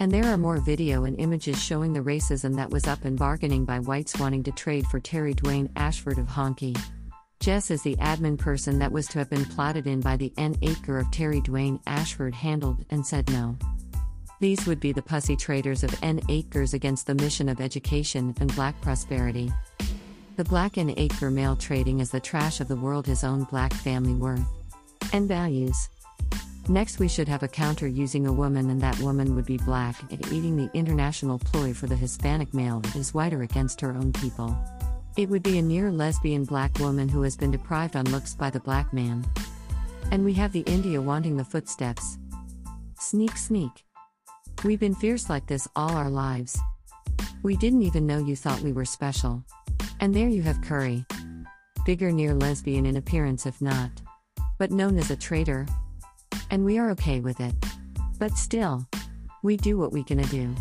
And 0.00 0.10
there 0.10 0.26
are 0.26 0.36
more 0.36 0.58
video 0.58 1.04
and 1.04 1.18
images 1.20 1.62
showing 1.62 1.92
the 1.92 2.00
racism 2.00 2.56
that 2.56 2.70
was 2.70 2.86
up 2.86 3.04
and 3.04 3.16
bargaining 3.16 3.64
by 3.64 3.78
whites 3.78 4.18
wanting 4.18 4.42
to 4.42 4.52
trade 4.52 4.86
for 4.86 4.98
Terry 4.98 5.34
Dwayne 5.34 5.70
Ashford 5.76 6.18
of 6.18 6.26
Honky. 6.26 6.76
Jess 7.38 7.70
is 7.70 7.82
the 7.82 7.96
admin 7.96 8.36
person 8.36 8.78
that 8.80 8.90
was 8.90 9.06
to 9.08 9.18
have 9.18 9.30
been 9.30 9.44
plotted 9.44 9.86
in 9.86 10.00
by 10.00 10.16
the 10.16 10.32
N 10.36 10.56
acre 10.62 10.98
of 10.98 11.10
Terry 11.12 11.40
Dwayne 11.40 11.78
Ashford 11.86 12.34
handled 12.34 12.84
and 12.90 13.06
said 13.06 13.30
no. 13.30 13.56
These 14.40 14.66
would 14.66 14.80
be 14.80 14.92
the 14.92 15.02
pussy 15.02 15.36
traders 15.36 15.84
of 15.84 15.96
N 16.02 16.20
acres 16.28 16.74
against 16.74 17.06
the 17.06 17.14
mission 17.14 17.48
of 17.48 17.60
education 17.60 18.34
and 18.40 18.54
black 18.56 18.80
prosperity. 18.80 19.52
The 20.36 20.44
black 20.44 20.76
and 20.76 20.92
acre 20.96 21.30
male 21.30 21.54
trading 21.54 22.00
is 22.00 22.10
the 22.10 22.18
trash 22.18 22.60
of 22.60 22.66
the 22.66 22.76
world 22.76 23.06
his 23.06 23.22
own 23.22 23.44
black 23.44 23.72
family 23.72 24.14
worth 24.14 24.44
and 25.12 25.28
values. 25.28 25.88
Next, 26.68 26.98
we 26.98 27.08
should 27.08 27.28
have 27.28 27.42
a 27.42 27.48
counter 27.48 27.86
using 27.86 28.26
a 28.26 28.32
woman, 28.32 28.70
and 28.70 28.80
that 28.80 28.98
woman 29.00 29.34
would 29.34 29.44
be 29.44 29.58
black, 29.58 29.96
eating 30.10 30.56
the 30.56 30.70
international 30.72 31.38
ploy 31.38 31.74
for 31.74 31.86
the 31.86 31.96
Hispanic 31.96 32.54
male 32.54 32.80
that 32.80 32.96
is 32.96 33.12
whiter 33.12 33.42
against 33.42 33.82
her 33.82 33.92
own 33.92 34.14
people. 34.14 34.56
It 35.18 35.28
would 35.28 35.42
be 35.42 35.58
a 35.58 35.62
near 35.62 35.92
lesbian 35.92 36.44
black 36.44 36.78
woman 36.78 37.08
who 37.08 37.20
has 37.20 37.36
been 37.36 37.50
deprived 37.50 37.96
on 37.96 38.10
looks 38.10 38.34
by 38.34 38.48
the 38.48 38.60
black 38.60 38.94
man. 38.94 39.26
And 40.10 40.24
we 40.24 40.32
have 40.34 40.52
the 40.52 40.60
India 40.60 41.02
wanting 41.02 41.36
the 41.36 41.44
footsteps. 41.44 42.16
Sneak, 42.98 43.36
sneak. 43.36 43.84
We've 44.64 44.80
been 44.80 44.94
fierce 44.94 45.28
like 45.28 45.46
this 45.46 45.68
all 45.76 45.92
our 45.92 46.10
lives. 46.10 46.58
We 47.42 47.56
didn't 47.58 47.82
even 47.82 48.06
know 48.06 48.18
you 48.18 48.36
thought 48.36 48.62
we 48.62 48.72
were 48.72 48.86
special. 48.86 49.44
And 50.00 50.14
there 50.14 50.28
you 50.28 50.40
have 50.42 50.62
Curry. 50.62 51.04
Bigger 51.84 52.10
near 52.10 52.34
lesbian 52.34 52.86
in 52.86 52.96
appearance, 52.96 53.44
if 53.44 53.60
not. 53.60 53.90
But 54.58 54.70
known 54.70 54.96
as 54.96 55.10
a 55.10 55.16
traitor, 55.16 55.66
and 56.54 56.64
we 56.64 56.78
are 56.78 56.90
okay 56.90 57.18
with 57.18 57.40
it. 57.40 57.52
But 58.20 58.38
still, 58.38 58.86
we 59.42 59.56
do 59.56 59.76
what 59.76 59.92
we 59.92 60.04
can 60.04 60.22
do. 60.22 60.54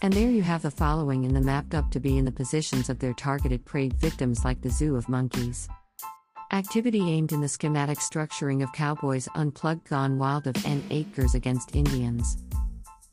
And 0.00 0.10
there 0.10 0.30
you 0.30 0.40
have 0.40 0.62
the 0.62 0.70
following 0.70 1.24
in 1.24 1.34
the 1.34 1.40
mapped 1.42 1.74
up 1.74 1.90
to 1.90 2.00
be 2.00 2.16
in 2.16 2.24
the 2.24 2.32
positions 2.32 2.88
of 2.88 2.98
their 2.98 3.12
targeted 3.12 3.66
prey 3.66 3.90
victims 3.90 4.42
like 4.42 4.62
the 4.62 4.70
zoo 4.70 4.96
of 4.96 5.10
monkeys. 5.10 5.68
Activity 6.50 7.10
aimed 7.10 7.32
in 7.32 7.42
the 7.42 7.48
schematic 7.48 7.98
structuring 7.98 8.62
of 8.62 8.72
cowboys 8.72 9.28
unplugged 9.34 9.86
gone 9.86 10.18
wild 10.18 10.46
of 10.46 10.56
N 10.64 10.82
acres 10.88 11.34
against 11.34 11.76
Indians. 11.76 12.38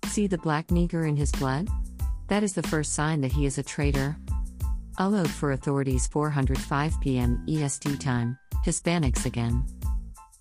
See 0.05 0.25
the 0.25 0.37
black 0.37 0.67
Negro 0.67 1.05
in 1.05 1.17
his 1.17 1.33
blood? 1.33 1.67
That 2.29 2.43
is 2.43 2.53
the 2.53 2.63
first 2.63 2.93
sign 2.93 3.19
that 3.21 3.33
he 3.33 3.45
is 3.45 3.57
a 3.57 3.63
traitor. 3.63 4.15
Upload 4.97 5.27
for 5.27 5.51
authorities 5.51 6.07
405 6.07 7.01
p.m. 7.01 7.45
EST 7.49 7.99
time, 7.99 8.37
Hispanics 8.65 9.25
again. 9.25 9.65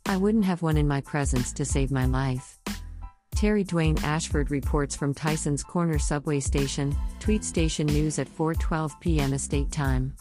I 0.09 0.17
wouldn't 0.17 0.47
have 0.47 0.63
one 0.63 0.79
in 0.79 0.89
my 0.89 1.03
presence 1.03 1.53
to 1.53 1.67
save 1.67 1.91
my 1.91 2.07
life. 2.07 2.59
Terry 3.35 3.63
Dwayne 3.63 4.03
Ashford 4.03 4.51
reports 4.51 4.97
from 4.97 5.13
Tyson's 5.13 5.63
Corner 5.63 5.99
subway 5.99 6.41
station, 6.41 6.97
tweet 7.21 7.45
station 7.45 7.87
news 7.87 8.19
at 8.19 8.27
4:12 8.27 8.99
p.m. 9.01 9.35
estate 9.35 9.71
time. 9.71 10.15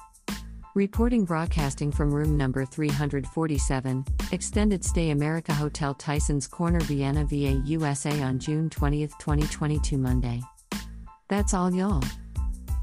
Reporting 0.75 1.23
broadcasting 1.23 1.91
from 1.91 2.13
room 2.13 2.35
number 2.35 2.65
347, 2.65 4.05
Extended 4.33 4.83
Stay 4.83 5.11
America 5.11 5.53
Hotel 5.53 5.93
Tyson's 5.93 6.47
Corner 6.47 6.81
Vienna 6.81 7.23
VA 7.23 7.61
USA 7.65 8.21
on 8.21 8.39
June 8.39 8.69
20, 8.69 9.07
2022 9.07 9.97
Monday. 9.97 10.41
That's 11.29 11.53
all 11.53 11.73
y'all. 11.73 12.03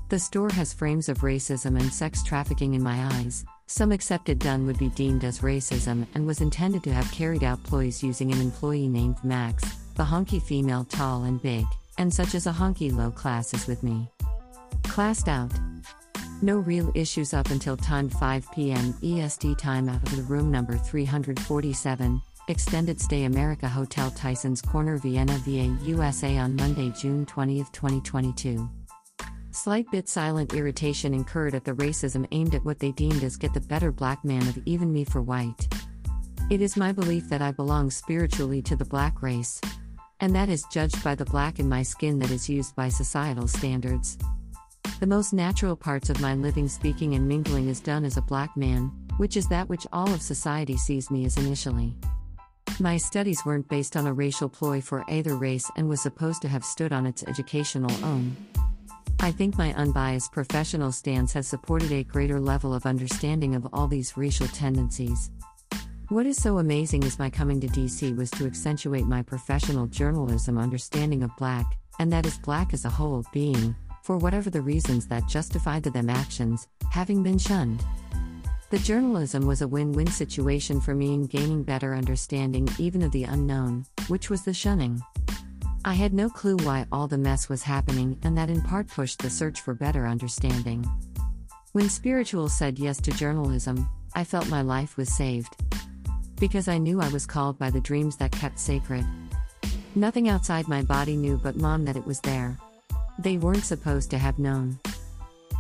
The 0.09 0.19
store 0.19 0.51
has 0.51 0.73
frames 0.73 1.11
of 1.11 1.19
racism 1.19 1.79
and 1.79 1.93
sex 1.93 2.23
trafficking 2.25 2.73
in 2.73 2.83
my 2.83 3.05
eyes. 3.13 3.45
Some 3.66 3.92
accepted 3.92 4.38
done 4.38 4.66
would 4.66 4.78
be 4.78 4.90
deemed 4.90 5.25
as 5.25 5.40
racism 5.40 6.06
and 6.14 6.26
was 6.26 6.42
intended 6.42 6.83
to 6.85 6.92
have 6.92 7.11
carried 7.11 7.42
out 7.42 7.62
ploys 7.64 8.02
using 8.02 8.30
an 8.30 8.40
employee 8.40 8.88
named 8.88 9.16
Max, 9.25 9.64
the 9.94 10.04
honky 10.04 10.40
female 10.40 10.85
tall 10.85 11.25
and 11.25 11.40
big, 11.40 11.64
and 11.97 12.12
such 12.12 12.35
as 12.35 12.47
a 12.47 12.52
honky 12.52 12.94
low 12.94 13.11
class 13.11 13.54
is 13.54 13.66
with 13.66 13.83
me. 13.83 14.09
Classed 14.83 15.28
out. 15.28 15.50
No 16.42 16.59
real 16.59 16.92
issues 16.94 17.33
up 17.33 17.50
until 17.50 17.76
time 17.76 18.11
5 18.11 18.52
p.m. 18.52 18.94
EST 19.02 19.59
time 19.59 19.88
out 19.88 20.02
of 20.02 20.14
the 20.14 20.23
room 20.25 20.50
number 20.50 20.76
347, 20.76 22.21
Extended 22.49 23.00
Stay 23.00 23.25
America 23.25 23.66
Hotel 23.66 24.11
Tyson's 24.11 24.61
Corner 24.61 24.99
Vienna 24.99 25.38
VA 25.38 25.75
USA 25.85 26.37
on 26.37 26.54
Monday, 26.54 26.92
June 27.00 27.25
20, 27.25 27.64
2022. 27.73 28.68
Slight 29.55 29.89
bit 29.93 30.09
silent 30.09 30.53
irritation 30.53 31.15
incurred 31.15 31.55
at 31.55 31.65
the 31.65 31.75
racism 31.75 32.27
aimed 32.33 32.57
at 32.57 32.65
what 32.65 32.81
they 32.81 32.91
deemed 32.91 33.23
as 33.23 33.37
get 33.37 33.55
the 33.55 33.61
better 33.61 33.93
black 33.93 34.25
man 34.25 34.43
of 34.49 34.59
even 34.67 34.93
me 34.93 35.05
for 35.05 35.23
white. 35.23 35.73
It 36.51 36.61
is 36.61 36.77
my 36.77 36.91
belief 36.91 37.29
that 37.29 37.41
I 37.41 37.53
belong 37.53 37.93
spiritually 37.93 38.61
to 38.63 38.75
the 38.75 38.85
black 38.85 39.23
race. 39.23 39.61
And 40.19 40.35
that 40.35 40.49
is 40.49 40.67
judged 40.73 41.05
by 41.05 41.15
the 41.15 41.25
black 41.25 41.61
in 41.61 41.69
my 41.69 41.85
skin 41.85 42.19
that 42.19 42.33
is 42.33 42.49
used 42.49 42.75
by 42.75 42.89
societal 42.89 43.47
standards. 43.47 44.19
The 44.99 45.07
most 45.07 45.33
natural 45.33 45.77
parts 45.77 46.11
of 46.11 46.21
my 46.21 46.35
living, 46.35 46.67
speaking, 46.67 47.15
and 47.15 47.29
mingling 47.29 47.69
is 47.69 47.79
done 47.79 48.05
as 48.05 48.17
a 48.17 48.23
black 48.23 48.57
man, 48.57 48.91
which 49.19 49.37
is 49.37 49.47
that 49.51 49.69
which 49.69 49.87
all 49.93 50.13
of 50.13 50.21
society 50.21 50.77
sees 50.77 51.13
me 51.13 51.27
as 51.27 51.37
initially. 51.37 51.95
My 52.81 52.97
studies 52.97 53.47
weren't 53.47 53.69
based 53.69 53.97
on 53.97 54.09
a 54.09 54.15
racial 54.15 54.49
ploy 54.49 54.81
for 54.81 55.09
either 55.09 55.37
race 55.37 55.71
and 55.77 55.89
was 55.89 56.03
supposed 56.03 56.43
to 56.43 56.49
have 56.49 56.65
stood 56.65 56.93
on 56.93 57.07
its 57.07 57.23
educational 57.23 58.05
own. 58.05 58.37
I 59.21 59.31
think 59.31 59.57
my 59.57 59.73
unbiased 59.75 60.33
professional 60.33 60.93
stance 60.93 61.33
has 61.33 61.47
supported 61.47 61.93
a 61.93 62.05
greater 62.05 62.41
level 62.41 62.75
of 62.75 62.87
understanding 62.87 63.55
of 63.55 63.67
all 63.73 63.87
these 63.87 64.17
racial 64.17 64.49
tendencies. 64.49 65.31
What 66.11 66.27
is 66.27 66.37
so 66.37 66.59
amazing 66.59 67.03
is 67.05 67.19
my 67.19 67.31
coming 67.31 67.61
to 67.61 67.67
DC 67.69 68.15
was 68.17 68.31
to 68.33 68.45
accentuate 68.45 69.07
my 69.07 69.23
professional 69.23 69.87
journalism 69.87 70.59
understanding 70.59 71.23
of 71.23 71.35
black, 71.37 71.79
and 71.99 72.13
that 72.13 72.27
is 72.27 72.37
black 72.39 72.75
as 72.75 72.85
a 72.85 72.91
whole 72.91 73.25
being, 73.33 73.75
for 74.03 74.19
whatever 74.19 74.51
the 74.51 74.61
reasons 74.61 75.07
that 75.07 75.27
justified 75.27 75.83
them 75.85 76.11
actions, 76.11 76.69
having 76.91 77.23
been 77.23 77.39
shunned. 77.39 77.83
The 78.69 78.79
journalism 78.81 79.47
was 79.47 79.63
a 79.63 79.69
win 79.69 79.93
win 79.93 80.09
situation 80.09 80.81
for 80.81 80.95
me 80.95 81.15
in 81.15 81.27
gaining 81.27 81.63
better 81.63 81.95
understanding 81.95 82.69
even 82.79 83.03
of 83.03 83.13
the 83.13 83.25
unknown, 83.25 83.87
which 84.09 84.29
was 84.29 84.43
the 84.43 84.53
shunning. 84.53 85.01
I 85.87 85.93
had 85.93 86.14
no 86.14 86.31
clue 86.31 86.57
why 86.62 86.87
all 86.91 87.07
the 87.07 87.19
mess 87.19 87.50
was 87.50 87.62
happening, 87.62 88.19
and 88.23 88.38
that 88.38 88.49
in 88.49 88.62
part 88.62 88.88
pushed 88.88 89.21
the 89.21 89.29
search 89.29 89.61
for 89.61 89.75
better 89.75 90.07
understanding. 90.07 90.88
When 91.73 91.91
Spiritual 91.91 92.49
said 92.49 92.79
yes 92.79 92.99
to 93.03 93.11
journalism, 93.11 93.87
I 94.14 94.25
felt 94.25 94.49
my 94.49 94.62
life 94.62 94.97
was 94.97 95.14
saved. 95.14 95.55
Because 96.41 96.69
I 96.69 96.79
knew 96.79 97.03
I 97.03 97.11
was 97.11 97.26
called 97.26 97.59
by 97.59 97.69
the 97.69 97.83
dreams 97.83 98.17
that 98.17 98.33
kept 98.33 98.59
sacred. 98.59 99.05
Nothing 99.95 100.31
outside 100.31 100.69
my 100.69 100.81
body 100.81 101.17
knew 101.17 101.37
but 101.37 101.57
mom 101.57 101.85
that 101.85 101.97
it 101.97 102.07
was 102.07 102.21
there. 102.21 102.57
They 103.19 103.37
weren't 103.37 103.64
supposed 103.64 104.11
to 104.12 104.19
have 104.19 104.38
known. 104.38 104.79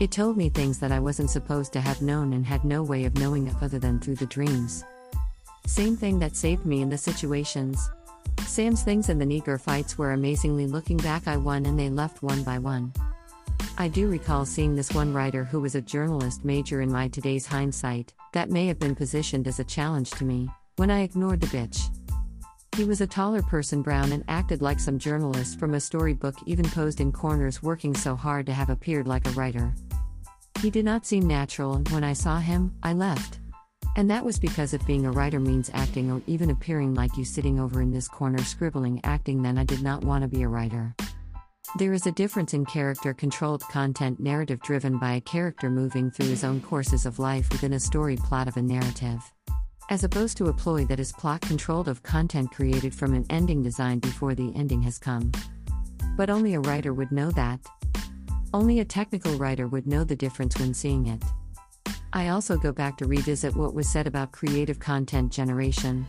It 0.00 0.10
told 0.10 0.38
me 0.38 0.48
things 0.48 0.78
that 0.78 0.90
I 0.90 1.00
wasn't 1.00 1.30
supposed 1.30 1.74
to 1.74 1.80
have 1.82 2.00
known 2.00 2.32
and 2.32 2.46
had 2.46 2.64
no 2.64 2.82
way 2.82 3.04
of 3.04 3.18
knowing 3.18 3.54
other 3.60 3.78
than 3.78 4.00
through 4.00 4.16
the 4.16 4.26
dreams. 4.26 4.84
Same 5.66 5.98
thing 5.98 6.18
that 6.20 6.34
saved 6.34 6.64
me 6.64 6.80
in 6.80 6.88
the 6.88 6.98
situations. 6.98 7.90
Sam's 8.48 8.82
things 8.82 9.08
and 9.08 9.20
the 9.20 9.24
Negro 9.24 9.60
fights 9.60 9.98
were 9.98 10.12
amazingly 10.12 10.66
looking 10.66 10.96
back, 10.98 11.26
I 11.26 11.36
won 11.36 11.66
and 11.66 11.78
they 11.78 11.90
left 11.90 12.22
one 12.22 12.42
by 12.42 12.58
one. 12.58 12.92
I 13.76 13.88
do 13.88 14.08
recall 14.08 14.44
seeing 14.44 14.76
this 14.76 14.92
one 14.92 15.12
writer 15.12 15.44
who 15.44 15.60
was 15.60 15.74
a 15.74 15.80
journalist 15.80 16.44
major 16.44 16.80
in 16.80 16.92
my 16.92 17.08
today's 17.08 17.46
hindsight, 17.46 18.12
that 18.32 18.50
may 18.50 18.66
have 18.66 18.78
been 18.78 18.94
positioned 18.94 19.48
as 19.48 19.58
a 19.58 19.64
challenge 19.64 20.10
to 20.12 20.24
me, 20.24 20.48
when 20.76 20.90
I 20.90 21.02
ignored 21.02 21.40
the 21.40 21.48
bitch. 21.48 21.88
He 22.76 22.84
was 22.84 23.00
a 23.00 23.06
taller 23.06 23.42
person, 23.42 23.82
brown, 23.82 24.12
and 24.12 24.24
acted 24.26 24.62
like 24.62 24.80
some 24.80 24.98
journalist 24.98 25.58
from 25.58 25.74
a 25.74 25.80
storybook, 25.80 26.34
even 26.46 26.64
posed 26.64 27.00
in 27.00 27.12
corners, 27.12 27.62
working 27.62 27.94
so 27.94 28.16
hard 28.16 28.46
to 28.46 28.52
have 28.52 28.70
appeared 28.70 29.06
like 29.06 29.26
a 29.26 29.32
writer. 29.32 29.72
He 30.60 30.70
did 30.70 30.84
not 30.84 31.06
seem 31.06 31.26
natural, 31.26 31.74
and 31.74 31.88
when 31.90 32.02
I 32.02 32.14
saw 32.14 32.38
him, 32.38 32.74
I 32.82 32.92
left. 32.92 33.38
And 33.96 34.10
that 34.10 34.24
was 34.24 34.38
because 34.38 34.74
if 34.74 34.84
being 34.86 35.06
a 35.06 35.12
writer 35.12 35.38
means 35.38 35.70
acting 35.72 36.10
or 36.10 36.20
even 36.26 36.50
appearing 36.50 36.94
like 36.94 37.16
you 37.16 37.24
sitting 37.24 37.60
over 37.60 37.80
in 37.80 37.92
this 37.92 38.08
corner 38.08 38.42
scribbling 38.42 39.00
acting, 39.04 39.42
then 39.42 39.56
I 39.56 39.64
did 39.64 39.82
not 39.82 40.04
want 40.04 40.22
to 40.22 40.28
be 40.28 40.42
a 40.42 40.48
writer. 40.48 40.94
There 41.78 41.92
is 41.92 42.06
a 42.06 42.12
difference 42.12 42.54
in 42.54 42.64
character 42.66 43.14
controlled 43.14 43.62
content 43.62 44.20
narrative 44.20 44.60
driven 44.62 44.98
by 44.98 45.14
a 45.14 45.20
character 45.20 45.70
moving 45.70 46.10
through 46.10 46.28
his 46.28 46.44
own 46.44 46.60
courses 46.60 47.06
of 47.06 47.18
life 47.18 47.48
within 47.50 47.72
a 47.72 47.80
story 47.80 48.16
plot 48.16 48.48
of 48.48 48.56
a 48.56 48.62
narrative. 48.62 49.20
As 49.90 50.02
opposed 50.02 50.36
to 50.38 50.46
a 50.46 50.52
ploy 50.52 50.84
that 50.86 51.00
is 51.00 51.12
plot 51.12 51.40
controlled 51.42 51.88
of 51.88 52.02
content 52.02 52.50
created 52.52 52.94
from 52.94 53.12
an 53.12 53.26
ending 53.28 53.62
designed 53.62 54.02
before 54.02 54.34
the 54.34 54.52
ending 54.56 54.82
has 54.82 54.98
come. 54.98 55.30
But 56.16 56.30
only 56.30 56.54
a 56.54 56.60
writer 56.60 56.94
would 56.94 57.12
know 57.12 57.30
that. 57.32 57.60
Only 58.52 58.80
a 58.80 58.84
technical 58.84 59.36
writer 59.36 59.66
would 59.66 59.86
know 59.86 60.04
the 60.04 60.16
difference 60.16 60.58
when 60.58 60.74
seeing 60.74 61.06
it. 61.06 61.22
I 62.16 62.28
also 62.28 62.56
go 62.56 62.70
back 62.70 62.96
to 62.98 63.06
revisit 63.06 63.56
what 63.56 63.74
was 63.74 63.88
said 63.88 64.06
about 64.06 64.30
creative 64.30 64.78
content 64.78 65.32
generation. 65.32 66.06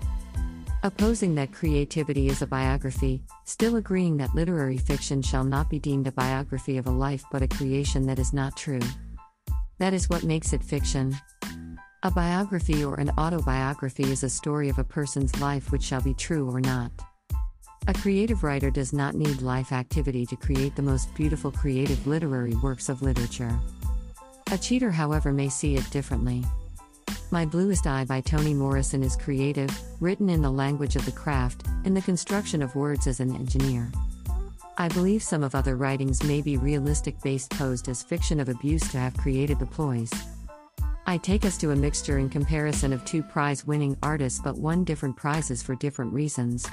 Opposing 0.83 1.33
that 1.33 1.51
creativity 1.51 2.27
is 2.27 2.43
a 2.43 2.47
biography, 2.47 3.23
still 3.45 3.77
agreeing 3.77 4.17
that 4.17 4.35
literary 4.35 4.77
fiction 4.77 5.23
shall 5.23 5.43
not 5.43 5.67
be 5.67 5.79
deemed 5.79 6.05
a 6.05 6.11
biography 6.11 6.77
of 6.77 6.85
a 6.85 6.91
life 6.91 7.23
but 7.31 7.41
a 7.41 7.47
creation 7.47 8.05
that 8.05 8.19
is 8.19 8.33
not 8.33 8.55
true. 8.55 8.81
That 9.79 9.95
is 9.95 10.07
what 10.07 10.23
makes 10.23 10.53
it 10.53 10.63
fiction. 10.63 11.17
A 12.03 12.11
biography 12.11 12.85
or 12.85 12.99
an 12.99 13.09
autobiography 13.17 14.03
is 14.03 14.21
a 14.23 14.29
story 14.29 14.69
of 14.69 14.77
a 14.77 14.83
person's 14.83 15.41
life 15.41 15.71
which 15.71 15.81
shall 15.81 16.01
be 16.01 16.13
true 16.13 16.47
or 16.47 16.61
not. 16.61 16.91
A 17.87 17.95
creative 17.95 18.43
writer 18.43 18.69
does 18.69 18.93
not 18.93 19.15
need 19.15 19.41
life 19.41 19.71
activity 19.71 20.27
to 20.27 20.35
create 20.35 20.75
the 20.75 20.83
most 20.83 21.11
beautiful 21.15 21.51
creative 21.51 22.05
literary 22.05 22.53
works 22.57 22.89
of 22.89 23.01
literature. 23.01 23.59
A 24.51 24.57
cheater, 24.57 24.91
however, 24.91 25.31
may 25.31 25.49
see 25.49 25.75
it 25.75 25.89
differently. 25.89 26.43
My 27.31 27.45
Bluest 27.45 27.87
Eye 27.87 28.05
by 28.05 28.21
Toni 28.21 28.53
Morrison 28.53 29.01
is 29.01 29.15
creative, 29.15 29.71
written 29.99 30.29
in 30.29 30.43
the 30.43 30.51
language 30.51 30.95
of 30.95 31.05
the 31.05 31.11
craft, 31.11 31.63
in 31.83 31.95
the 31.95 32.01
construction 32.01 32.61
of 32.61 32.75
words 32.75 33.07
as 33.07 33.19
an 33.19 33.35
engineer. 33.35 33.91
I 34.77 34.87
believe 34.89 35.23
some 35.23 35.43
of 35.43 35.55
other 35.55 35.75
writings 35.75 36.23
may 36.23 36.41
be 36.41 36.57
realistic 36.57 37.15
based 37.23 37.49
posed 37.51 37.89
as 37.89 38.03
fiction 38.03 38.39
of 38.39 38.47
abuse 38.47 38.87
to 38.91 38.99
have 38.99 39.17
created 39.17 39.57
the 39.57 39.65
ploys. 39.65 40.11
I 41.07 41.17
take 41.17 41.43
us 41.43 41.57
to 41.57 41.71
a 41.71 41.75
mixture 41.75 42.19
in 42.19 42.29
comparison 42.29 42.93
of 42.93 43.03
two 43.03 43.23
prize 43.23 43.65
winning 43.65 43.97
artists 44.03 44.39
but 44.43 44.57
won 44.57 44.83
different 44.83 45.15
prizes 45.15 45.63
for 45.63 45.75
different 45.75 46.13
reasons. 46.13 46.67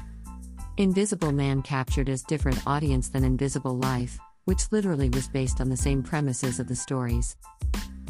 Invisible 0.77 1.33
Man 1.33 1.63
captured 1.63 2.09
as 2.09 2.23
different 2.23 2.67
audience 2.67 3.09
than 3.09 3.25
Invisible 3.25 3.79
Life, 3.79 4.19
which 4.45 4.71
literally 4.73 5.09
was 5.11 5.29
based 5.29 5.61
on 5.61 5.69
the 5.69 5.77
same 5.77 6.03
premises 6.03 6.59
of 6.59 6.69
the 6.69 6.77
stories. 6.77 7.37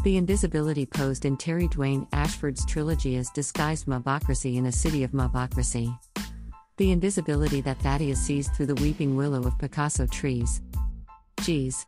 The 0.05 0.17
invisibility 0.17 0.85
posed 0.85 1.25
in 1.25 1.37
Terry 1.37 1.69
Dwayne 1.69 2.09
Ashford's 2.13 2.67
trilogy 2.67 3.17
as 3.17 3.31
disguised 3.31 3.87
mobocracy 3.87 4.57
in 4.57 4.67
a 4.67 4.73
city 4.73 5.05
of 5.05 5.13
mobocracy. 5.13 5.97
The 6.77 6.91
invisibility 6.91 7.61
that 7.61 7.79
Thaddeus 7.79 8.21
sees 8.21 8.49
through 8.49 8.67
the 8.67 8.75
weeping 8.77 9.15
willow 9.15 9.47
of 9.47 9.59
Picasso 9.59 10.07
trees. 10.07 10.61
Geez. 11.43 11.87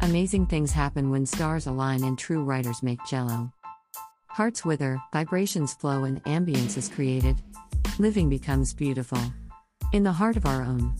Amazing 0.00 0.46
things 0.46 0.72
happen 0.72 1.10
when 1.10 1.26
stars 1.26 1.66
align 1.66 2.04
and 2.04 2.18
true 2.18 2.42
writers 2.42 2.82
make 2.82 3.04
jello. 3.06 3.52
Hearts 4.28 4.64
wither, 4.64 4.98
vibrations 5.12 5.74
flow, 5.74 6.04
and 6.04 6.22
ambience 6.24 6.76
is 6.76 6.88
created. 6.88 7.42
Living 7.98 8.28
becomes 8.28 8.74
beautiful. 8.74 9.20
In 9.92 10.02
the 10.02 10.12
heart 10.12 10.36
of 10.36 10.46
our 10.46 10.62
own. 10.62 10.94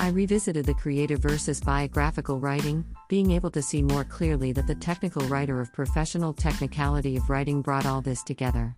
I 0.00 0.10
revisited 0.10 0.64
the 0.64 0.74
creative 0.74 1.18
versus 1.18 1.60
biographical 1.60 2.38
writing, 2.38 2.84
being 3.08 3.32
able 3.32 3.50
to 3.50 3.60
see 3.60 3.82
more 3.82 4.04
clearly 4.04 4.52
that 4.52 4.68
the 4.68 4.74
technical 4.76 5.26
writer 5.28 5.60
of 5.60 5.72
professional 5.72 6.32
technicality 6.32 7.16
of 7.16 7.28
writing 7.28 7.62
brought 7.62 7.84
all 7.84 8.00
this 8.00 8.22
together. 8.22 8.76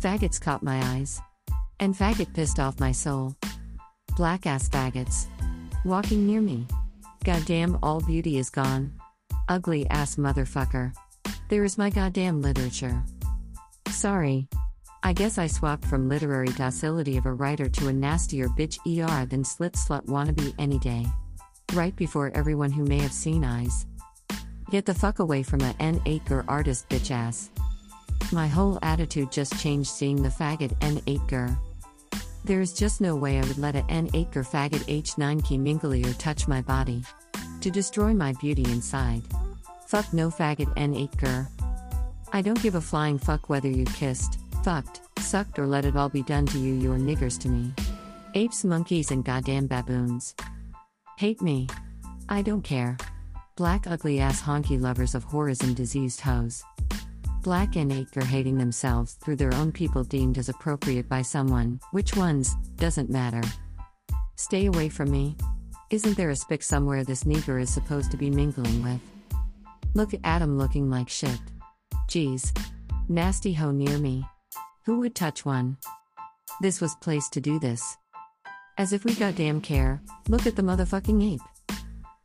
Faggots 0.00 0.40
caught 0.40 0.62
my 0.62 0.80
eyes. 0.94 1.20
And 1.80 1.94
faggot 1.94 2.32
pissed 2.34 2.60
off 2.60 2.78
my 2.78 2.92
soul. 2.92 3.34
Black 4.16 4.46
ass 4.46 4.68
faggots. 4.68 5.26
Walking 5.84 6.24
near 6.24 6.40
me. 6.40 6.66
Goddamn, 7.24 7.78
all 7.82 8.00
beauty 8.00 8.38
is 8.38 8.48
gone. 8.48 8.92
Ugly 9.48 9.88
ass 9.90 10.16
motherfucker. 10.16 10.92
There 11.48 11.64
is 11.64 11.78
my 11.78 11.90
goddamn 11.90 12.42
literature. 12.42 13.02
Sorry. 13.88 14.48
I 15.02 15.12
guess 15.12 15.38
I 15.38 15.46
swapped 15.46 15.84
from 15.84 16.08
literary 16.08 16.48
docility 16.48 17.16
of 17.16 17.26
a 17.26 17.32
writer 17.32 17.68
to 17.68 17.88
a 17.88 17.92
nastier 17.92 18.48
bitch 18.48 18.78
ER 18.86 19.26
than 19.26 19.44
slit 19.44 19.74
slut 19.74 20.04
wannabe 20.06 20.52
any 20.58 20.78
day. 20.78 21.06
Right 21.72 21.94
before 21.94 22.32
everyone 22.34 22.72
who 22.72 22.84
may 22.84 22.98
have 22.98 23.12
seen 23.12 23.44
eyes. 23.44 23.86
Get 24.70 24.86
the 24.86 24.94
fuck 24.94 25.20
away 25.20 25.42
from 25.42 25.60
a 25.60 25.74
N 25.78 26.00
acre 26.06 26.44
artist 26.48 26.88
bitch 26.88 27.10
ass. 27.10 27.50
My 28.32 28.48
whole 28.48 28.78
attitude 28.82 29.30
just 29.30 29.58
changed 29.58 29.88
seeing 29.88 30.22
the 30.22 30.28
faggot 30.28 30.76
N 30.80 31.00
acre. 31.06 31.56
There 32.44 32.60
is 32.60 32.72
just 32.72 33.00
no 33.00 33.14
way 33.14 33.38
I 33.38 33.42
would 33.42 33.58
let 33.58 33.76
a 33.76 33.84
N 33.88 34.10
acre 34.14 34.42
faggot 34.42 34.84
H9 34.84 35.44
key 35.44 35.58
mingle 35.58 35.94
or 35.94 36.12
touch 36.14 36.48
my 36.48 36.60
body. 36.60 37.02
To 37.60 37.70
destroy 37.70 38.12
my 38.14 38.32
beauty 38.40 38.64
inside. 38.64 39.22
Fuck 39.86 40.12
no 40.12 40.28
faggot 40.28 40.72
N 40.76 40.94
acre. 40.94 41.48
I 42.32 42.42
don't 42.42 42.62
give 42.62 42.74
a 42.74 42.80
flying 42.80 43.18
fuck 43.18 43.48
whether 43.48 43.68
you 43.68 43.84
kissed, 43.86 44.37
fucked, 44.64 45.00
sucked, 45.18 45.58
or 45.58 45.66
let 45.66 45.84
it 45.84 45.96
all 45.96 46.08
be 46.08 46.22
done 46.22 46.46
to 46.46 46.58
you, 46.58 46.74
you're 46.74 46.98
niggers 46.98 47.38
to 47.40 47.48
me. 47.48 47.72
Apes, 48.34 48.64
monkeys, 48.64 49.10
and 49.10 49.24
goddamn 49.24 49.66
baboons. 49.66 50.34
Hate 51.18 51.42
me. 51.42 51.66
I 52.28 52.42
don't 52.42 52.62
care. 52.62 52.96
Black 53.56 53.86
ugly 53.86 54.20
ass 54.20 54.40
honky 54.40 54.80
lovers 54.80 55.14
of 55.14 55.24
whorism 55.26 55.74
diseased 55.74 56.20
hoes. 56.20 56.62
Black 57.42 57.76
and 57.76 57.92
acre 57.92 58.24
hating 58.24 58.58
themselves 58.58 59.14
through 59.14 59.36
their 59.36 59.54
own 59.54 59.72
people 59.72 60.04
deemed 60.04 60.38
as 60.38 60.48
appropriate 60.48 61.08
by 61.08 61.22
someone, 61.22 61.80
which 61.92 62.16
ones, 62.16 62.54
doesn't 62.76 63.10
matter. 63.10 63.42
Stay 64.36 64.66
away 64.66 64.88
from 64.88 65.10
me. 65.10 65.36
Isn't 65.90 66.16
there 66.16 66.30
a 66.30 66.36
spick 66.36 66.62
somewhere 66.62 67.02
this 67.02 67.24
nigger 67.24 67.60
is 67.60 67.72
supposed 67.72 68.10
to 68.10 68.16
be 68.16 68.30
mingling 68.30 68.82
with? 68.82 69.00
Look 69.94 70.14
at 70.14 70.20
Adam 70.22 70.58
looking 70.58 70.90
like 70.90 71.08
shit. 71.08 71.40
Geez. 72.08 72.52
Nasty 73.08 73.54
hoe 73.54 73.70
near 73.70 73.98
me. 73.98 74.24
Who 74.88 75.00
would 75.00 75.14
touch 75.14 75.44
one? 75.44 75.76
This 76.62 76.80
was 76.80 76.96
placed 77.02 77.34
to 77.34 77.42
do 77.42 77.58
this. 77.58 77.98
As 78.78 78.94
if 78.94 79.04
we 79.04 79.14
goddamn 79.14 79.60
care, 79.60 80.00
look 80.30 80.46
at 80.46 80.56
the 80.56 80.62
motherfucking 80.62 81.34
ape. 81.34 81.76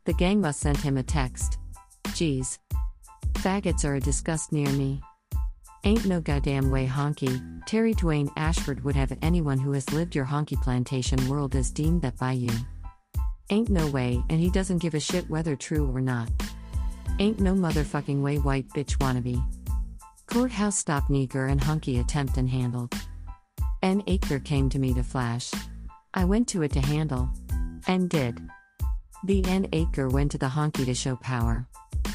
The 0.06 0.14
gang 0.14 0.40
must 0.40 0.62
send 0.62 0.78
him 0.78 0.96
a 0.96 1.04
text. 1.04 1.58
Geez. 2.14 2.60
Faggots 3.34 3.84
are 3.84 3.96
a 3.96 4.00
disgust 4.00 4.54
near 4.54 4.70
me. 4.70 5.02
Ain't 5.84 6.06
no 6.06 6.22
goddamn 6.22 6.72
way 6.72 6.88
honky, 6.88 7.44
Terry 7.66 7.94
Dwayne 7.94 8.32
Ashford 8.38 8.82
would 8.86 8.96
have 8.96 9.18
anyone 9.22 9.60
who 9.60 9.74
has 9.74 9.92
lived 9.92 10.16
your 10.16 10.28
honky 10.28 10.56
plantation 10.64 11.28
world 11.28 11.58
as 11.58 11.70
deemed 11.70 12.02
that 12.04 12.18
by 12.18 12.32
you. 12.32 12.54
Ain't 13.50 13.68
no 13.68 13.88
way, 13.88 14.24
and 14.30 14.40
he 14.40 14.50
doesn't 14.50 14.82
give 14.82 14.94
a 14.94 15.02
shit 15.02 15.30
whether 15.30 15.58
true 15.58 15.94
or 15.94 16.00
not. 16.00 16.30
Ain't 17.20 17.42
no 17.42 17.56
motherfucking 17.56 18.22
way 18.22 18.38
white 18.38 18.70
bitch 18.70 19.00
wannabe. 19.00 19.44
Courthouse 20.34 20.80
stop 20.80 21.10
Neger 21.10 21.52
and 21.52 21.64
Hunky 21.64 22.00
attempt 22.00 22.38
and 22.38 22.50
handled. 22.50 22.92
N. 23.84 24.02
Acre 24.08 24.40
came 24.40 24.68
to 24.72 24.80
me 24.80 24.92
to 24.96 25.04
flash. 25.04 25.52
I 26.16 26.26
went 26.26 26.48
to 26.48 26.64
it 26.64 26.72
to 26.72 26.80
handle. 26.80 27.30
And 27.86 28.10
did. 28.10 28.42
The 29.26 29.46
N. 29.46 29.68
Acre 29.74 30.10
went 30.10 30.32
to 30.32 30.40
the 30.40 30.48
honky 30.48 30.86
to 30.86 30.96
show 30.96 31.18
power. 31.18 31.68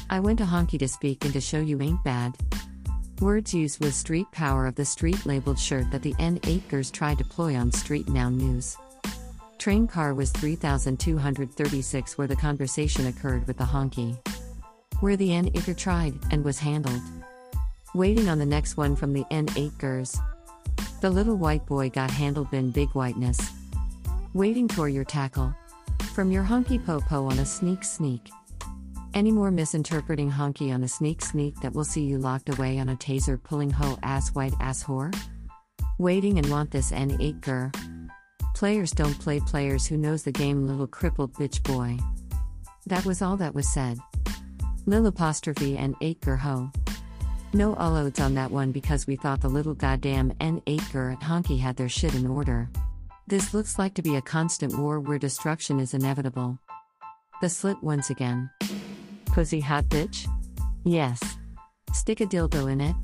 I 0.09 0.19
went 0.19 0.39
to 0.39 0.45
honky 0.45 0.77
to 0.79 0.87
speak 0.89 1.23
and 1.23 1.31
to 1.31 1.39
show 1.39 1.61
you 1.61 1.81
ain't 1.81 2.03
bad. 2.03 2.35
Words 3.21 3.53
used 3.53 3.79
with 3.79 3.95
street 3.95 4.27
power 4.33 4.67
of 4.67 4.75
the 4.75 4.83
street 4.83 5.25
labeled 5.25 5.57
shirt 5.57 5.89
that 5.91 6.01
the 6.01 6.13
N. 6.19 6.41
Acres 6.43 6.91
tried 6.91 7.19
to 7.19 7.23
ploy 7.23 7.55
on 7.55 7.71
Street 7.71 8.09
Now 8.09 8.27
News. 8.27 8.75
Train 9.59 9.87
car 9.87 10.13
was 10.13 10.31
3236 10.31 12.17
where 12.17 12.27
the 12.27 12.35
conversation 12.35 13.07
occurred 13.07 13.47
with 13.47 13.55
the 13.55 13.63
honky. 13.63 14.17
Where 14.99 15.15
the 15.15 15.33
N. 15.33 15.51
Acre 15.55 15.73
tried 15.73 16.15
and 16.31 16.43
was 16.43 16.59
handled. 16.59 17.01
Waiting 17.95 18.29
on 18.29 18.37
the 18.37 18.45
next 18.45 18.77
one 18.77 18.95
from 18.95 19.13
the 19.13 19.23
N8 19.31 19.79
Gers. 19.79 20.15
The 21.01 21.09
little 21.09 21.37
white 21.37 21.65
boy 21.65 21.89
got 21.89 22.11
handled 22.11 22.51
bin 22.51 22.69
big 22.69 22.89
whiteness. 22.89 23.39
Waiting 24.35 24.67
for 24.67 24.87
your 24.87 25.03
tackle. 25.03 25.55
From 26.13 26.31
your 26.31 26.43
honky 26.43 26.85
po 26.85 27.01
on 27.25 27.39
a 27.39 27.45
sneak 27.45 27.83
sneak. 27.83 28.29
Any 29.15 29.31
more 29.31 29.49
misinterpreting 29.49 30.29
honky 30.29 30.71
on 30.71 30.83
a 30.83 30.87
sneak 30.87 31.19
sneak 31.23 31.59
that 31.61 31.73
will 31.73 31.83
see 31.83 32.03
you 32.03 32.19
locked 32.19 32.49
away 32.49 32.77
on 32.77 32.89
a 32.89 32.95
taser 32.95 33.41
pulling 33.41 33.71
ho 33.71 33.97
ass 34.03 34.35
white 34.35 34.53
ass 34.59 34.83
whore? 34.83 35.11
Waiting 35.97 36.37
and 36.37 36.47
want 36.51 36.69
this 36.69 36.91
N8 36.91 37.43
ger. 37.43 37.71
Players 38.53 38.91
don't 38.91 39.17
play 39.19 39.39
players 39.39 39.87
who 39.87 39.97
knows 39.97 40.21
the 40.21 40.31
game 40.31 40.67
little 40.67 40.85
crippled 40.85 41.33
bitch 41.33 41.63
boy. 41.63 41.97
That 42.85 43.05
was 43.05 43.23
all 43.23 43.37
that 43.37 43.55
was 43.55 43.67
said. 43.67 43.97
Lil 44.85 45.07
apostrophe 45.07 45.75
and 45.75 45.95
8 46.01 46.21
ger 46.21 46.35
ho. 46.35 46.71
No 47.51 47.73
uploads 47.75 48.23
on 48.23 48.35
that 48.35 48.51
one 48.51 48.71
because 48.71 49.07
we 49.07 49.15
thought 49.15 49.41
the 49.41 49.49
little 49.49 49.73
goddamn 49.73 50.31
N8 50.33 51.13
at 51.13 51.19
Honky 51.21 51.59
had 51.59 51.75
their 51.77 51.89
shit 51.89 52.13
in 52.13 52.27
order. 52.27 52.69
This 53.25 53.55
looks 53.55 53.79
like 53.79 53.95
to 53.95 54.03
be 54.03 54.15
a 54.15 54.21
constant 54.21 54.77
war 54.77 54.99
where 54.99 55.17
destruction 55.17 55.79
is 55.79 55.95
inevitable. 55.95 56.59
The 57.41 57.49
slit 57.49 57.81
once 57.81 58.11
again. 58.11 58.51
Pussy 59.25 59.61
hot 59.61 59.85
bitch? 59.85 60.27
Yes. 60.83 61.19
Stick 61.91 62.21
a 62.21 62.27
dildo 62.27 62.71
in 62.71 62.81
it? 62.81 62.95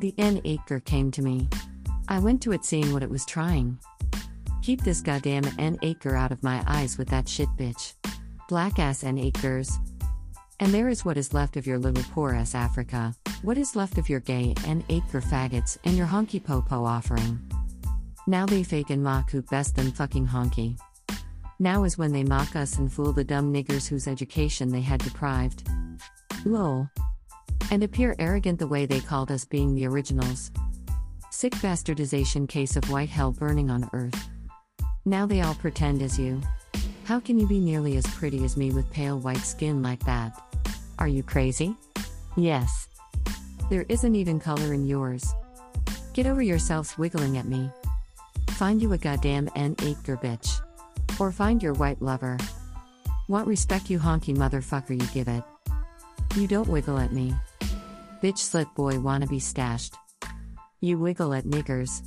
The 0.00 0.12
N8 0.18 0.84
came 0.84 1.10
to 1.12 1.22
me. 1.22 1.48
I 2.08 2.18
went 2.18 2.42
to 2.42 2.52
it 2.52 2.66
seeing 2.66 2.92
what 2.92 3.02
it 3.02 3.10
was 3.10 3.24
trying. 3.24 3.78
Keep 4.62 4.82
this 4.82 5.00
goddamn 5.00 5.44
N8 5.44 6.12
out 6.14 6.30
of 6.30 6.42
my 6.42 6.62
eyes 6.66 6.98
with 6.98 7.08
that 7.08 7.26
shit 7.26 7.48
bitch. 7.56 7.94
Black 8.50 8.78
ass 8.78 9.02
N8 9.02 9.78
And 10.60 10.74
there 10.74 10.90
is 10.90 11.06
what 11.06 11.16
is 11.16 11.32
left 11.32 11.56
of 11.56 11.66
your 11.66 11.78
little 11.78 12.04
poor 12.12 12.34
ass 12.34 12.54
Africa. 12.54 13.14
What 13.42 13.56
is 13.56 13.76
left 13.76 13.98
of 13.98 14.08
your 14.08 14.18
gay 14.18 14.52
and 14.66 14.82
acre 14.88 15.20
faggots 15.20 15.78
and 15.84 15.96
your 15.96 16.08
honky 16.08 16.42
popo 16.42 16.84
offering? 16.84 17.38
Now 18.26 18.44
they 18.46 18.64
fake 18.64 18.90
and 18.90 19.00
mock 19.00 19.30
who 19.30 19.42
best 19.42 19.76
than 19.76 19.92
fucking 19.92 20.26
honky. 20.26 20.76
Now 21.60 21.84
is 21.84 21.96
when 21.96 22.12
they 22.12 22.24
mock 22.24 22.56
us 22.56 22.78
and 22.78 22.92
fool 22.92 23.12
the 23.12 23.22
dumb 23.22 23.54
niggers 23.54 23.86
whose 23.86 24.08
education 24.08 24.70
they 24.70 24.80
had 24.80 25.00
deprived. 25.04 25.68
Lol. 26.44 26.90
And 27.70 27.84
appear 27.84 28.16
arrogant 28.18 28.58
the 28.58 28.66
way 28.66 28.86
they 28.86 28.98
called 28.98 29.30
us 29.30 29.44
being 29.44 29.72
the 29.72 29.86
originals. 29.86 30.50
Sick 31.30 31.52
bastardization 31.54 32.48
case 32.48 32.74
of 32.74 32.90
white 32.90 33.08
hell 33.08 33.30
burning 33.30 33.70
on 33.70 33.88
earth. 33.92 34.30
Now 35.04 35.26
they 35.26 35.42
all 35.42 35.54
pretend 35.54 36.02
as 36.02 36.18
you. 36.18 36.40
How 37.04 37.20
can 37.20 37.38
you 37.38 37.46
be 37.46 37.60
nearly 37.60 37.96
as 37.98 38.06
pretty 38.08 38.44
as 38.44 38.56
me 38.56 38.72
with 38.72 38.90
pale 38.90 39.20
white 39.20 39.38
skin 39.38 39.80
like 39.80 40.04
that? 40.06 40.42
Are 40.98 41.08
you 41.08 41.22
crazy? 41.22 41.76
Yes. 42.36 42.88
There 43.70 43.84
isn't 43.88 44.14
even 44.14 44.40
color 44.40 44.72
in 44.72 44.86
yours. 44.86 45.34
Get 46.14 46.26
over 46.26 46.40
yourselves 46.40 46.96
wiggling 46.96 47.36
at 47.36 47.46
me. 47.46 47.70
Find 48.52 48.80
you 48.80 48.92
a 48.94 48.98
goddamn 48.98 49.50
N 49.54 49.76
acre 49.82 50.16
bitch. 50.16 50.60
Or 51.20 51.30
find 51.30 51.62
your 51.62 51.74
white 51.74 52.00
lover. 52.00 52.38
Want 53.28 53.46
respect, 53.46 53.90
you 53.90 53.98
honky 53.98 54.34
motherfucker, 54.34 54.90
you 54.90 55.06
give 55.12 55.28
it. 55.28 55.44
You 56.34 56.46
don't 56.46 56.68
wiggle 56.68 56.98
at 56.98 57.12
me. 57.12 57.34
Bitch 58.22 58.38
slit 58.38 58.68
boy 58.74 58.98
wanna 59.00 59.26
be 59.26 59.38
stashed. 59.38 59.94
You 60.80 60.98
wiggle 60.98 61.34
at 61.34 61.44
niggers. 61.44 62.02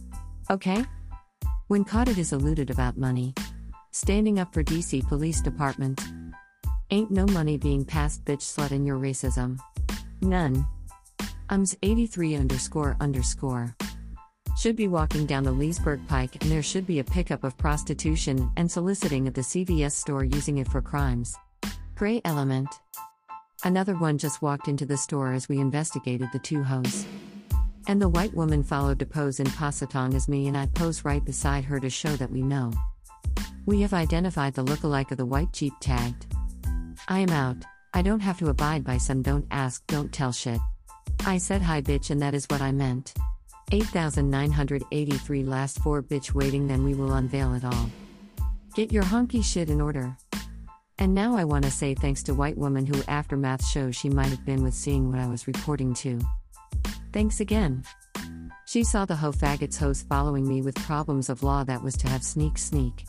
Okay? 0.49 0.83
When 1.67 1.83
caught, 1.83 2.09
it 2.09 2.17
is 2.17 2.33
alluded 2.33 2.69
about 2.69 2.97
money. 2.97 3.33
Standing 3.91 4.39
up 4.39 4.53
for 4.53 4.63
DC 4.63 5.07
Police 5.07 5.41
Department. 5.41 6.01
Ain't 6.89 7.11
no 7.11 7.25
money 7.27 7.57
being 7.57 7.85
passed, 7.85 8.25
bitch 8.25 8.41
slut, 8.41 8.71
in 8.71 8.85
your 8.85 8.97
racism. 8.97 9.59
None. 10.21 10.65
UMS 11.51 11.75
83 11.83 12.35
underscore 12.35 12.95
underscore. 13.01 13.75
Should 14.57 14.77
be 14.77 14.87
walking 14.87 15.25
down 15.25 15.43
the 15.43 15.51
Leesburg 15.51 15.99
Pike 16.07 16.41
and 16.41 16.49
there 16.49 16.63
should 16.63 16.87
be 16.87 16.99
a 16.99 17.03
pickup 17.03 17.43
of 17.43 17.57
prostitution 17.57 18.49
and 18.55 18.71
soliciting 18.71 19.27
at 19.27 19.35
the 19.35 19.41
CVS 19.41 19.91
store 19.91 20.23
using 20.23 20.59
it 20.59 20.67
for 20.69 20.81
crimes. 20.81 21.35
Gray 21.95 22.21
element. 22.23 22.69
Another 23.65 23.95
one 23.95 24.17
just 24.17 24.41
walked 24.41 24.69
into 24.69 24.85
the 24.85 24.95
store 24.95 25.33
as 25.33 25.49
we 25.49 25.59
investigated 25.59 26.29
the 26.31 26.39
two 26.39 26.63
hoes. 26.63 27.05
And 27.85 28.01
the 28.01 28.09
white 28.09 28.33
woman 28.33 28.63
followed 28.63 28.99
to 28.99 29.05
pose 29.05 29.41
in 29.41 29.47
Pasatong 29.47 30.15
as 30.15 30.29
me 30.29 30.47
and 30.47 30.57
I 30.57 30.67
pose 30.67 31.03
right 31.03 31.23
beside 31.23 31.65
her 31.65 31.81
to 31.81 31.89
show 31.89 32.15
that 32.15 32.31
we 32.31 32.41
know. 32.41 32.71
We 33.65 33.81
have 33.81 33.93
identified 33.93 34.53
the 34.53 34.63
look-alike 34.63 35.11
of 35.11 35.17
the 35.17 35.25
white 35.25 35.51
Jeep 35.51 35.73
tagged. 35.81 36.27
I 37.09 37.19
am 37.19 37.29
out. 37.29 37.57
I 37.93 38.01
don't 38.01 38.21
have 38.21 38.39
to 38.39 38.47
abide 38.47 38.85
by 38.85 38.97
some 38.97 39.21
don't 39.21 39.47
ask, 39.51 39.85
don't 39.87 40.13
tell 40.13 40.31
shit. 40.31 40.61
I 41.25 41.37
said 41.37 41.61
hi 41.61 41.81
bitch 41.81 42.09
and 42.09 42.21
that 42.21 42.33
is 42.33 42.45
what 42.49 42.61
I 42.61 42.71
meant. 42.71 43.13
8983 43.71 45.43
last 45.43 45.79
four 45.79 46.01
bitch 46.01 46.33
waiting 46.33 46.67
then 46.67 46.83
we 46.83 46.93
will 46.93 47.13
unveil 47.13 47.53
it 47.53 47.63
all. 47.63 47.89
Get 48.75 48.91
your 48.91 49.03
honky 49.03 49.43
shit 49.43 49.69
in 49.69 49.81
order. 49.81 50.17
And 50.97 51.13
now 51.13 51.35
I 51.35 51.43
want 51.43 51.65
to 51.65 51.71
say 51.71 51.93
thanks 51.93 52.23
to 52.23 52.33
white 52.33 52.57
woman 52.57 52.85
who 52.85 53.01
aftermath 53.07 53.65
shows 53.65 53.95
she 53.95 54.09
might 54.09 54.27
have 54.27 54.45
been 54.45 54.63
with 54.63 54.73
seeing 54.73 55.11
what 55.11 55.19
I 55.19 55.27
was 55.27 55.47
reporting 55.47 55.93
to. 55.95 56.19
Thanks 57.13 57.39
again. 57.39 57.83
She 58.67 58.83
saw 58.83 59.05
the 59.05 59.15
ho 59.15 59.31
faggots 59.31 59.77
host 59.77 60.07
following 60.07 60.47
me 60.47 60.61
with 60.61 60.75
problems 60.75 61.29
of 61.29 61.43
law 61.43 61.63
that 61.65 61.83
was 61.83 61.97
to 61.97 62.09
have 62.09 62.23
sneak 62.23 62.57
sneak. 62.57 63.05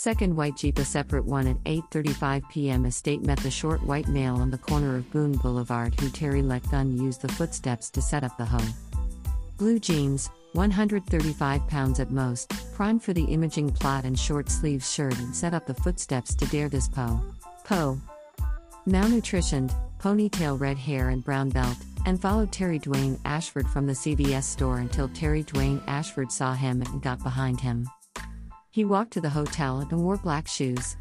Second 0.00 0.34
white 0.34 0.56
jeep 0.56 0.78
a 0.78 0.84
separate 0.86 1.26
one 1.26 1.46
at 1.46 1.62
8:35 1.64 2.48
p.m. 2.48 2.86
estate 2.86 3.22
met 3.22 3.38
the 3.40 3.50
short 3.50 3.82
white 3.82 4.08
male 4.08 4.36
on 4.36 4.50
the 4.50 4.56
corner 4.56 4.96
of 4.96 5.10
Boone 5.10 5.32
Boulevard 5.32 5.92
who 6.00 6.08
Terry 6.08 6.40
let 6.40 6.70
gun 6.70 6.96
use 6.96 7.18
the 7.18 7.28
footsteps 7.28 7.90
to 7.90 8.00
set 8.00 8.24
up 8.24 8.34
the 8.38 8.46
hoe. 8.46 8.72
Blue 9.58 9.78
jeans, 9.78 10.30
135 10.54 11.68
pounds 11.68 12.00
at 12.00 12.10
most, 12.10 12.48
primed 12.72 13.02
for 13.02 13.12
the 13.12 13.24
imaging 13.24 13.70
plot 13.72 14.06
and 14.06 14.18
short 14.18 14.48
sleeves 14.48 14.90
shirt 14.90 15.18
and 15.18 15.36
set 15.36 15.52
up 15.52 15.66
the 15.66 15.74
footsteps 15.74 16.34
to 16.34 16.46
dare 16.46 16.70
this 16.70 16.88
Poe. 16.88 17.20
Poe. 17.64 18.00
Malnutritioned, 18.88 19.70
ponytail 19.98 20.58
red 20.58 20.78
hair 20.78 21.10
and 21.10 21.22
brown 21.22 21.50
belt, 21.50 21.76
and 22.06 22.18
followed 22.18 22.50
Terry 22.50 22.78
Dwayne 22.78 23.20
Ashford 23.26 23.68
from 23.68 23.86
the 23.86 23.92
CVS 23.92 24.44
store 24.44 24.78
until 24.78 25.10
Terry 25.10 25.44
Dwayne 25.44 25.82
Ashford 25.86 26.32
saw 26.32 26.54
him 26.54 26.80
and 26.80 27.02
got 27.02 27.22
behind 27.22 27.60
him. 27.60 27.86
He 28.72 28.84
walked 28.84 29.12
to 29.14 29.20
the 29.20 29.30
hotel 29.30 29.80
and 29.80 30.00
wore 30.00 30.16
black 30.16 30.46
shoes. 30.46 30.96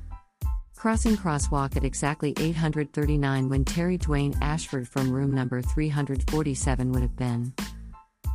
Crossing 0.76 1.16
crosswalk 1.16 1.78
at 1.78 1.84
exactly 1.84 2.34
839 2.40 3.48
when 3.48 3.64
Terry 3.64 3.96
Dwayne 3.96 4.36
Ashford 4.42 4.88
from 4.88 5.12
room 5.12 5.32
number 5.36 5.62
347 5.62 6.92
would 6.92 7.04
have 7.04 7.16
been. 7.16 7.54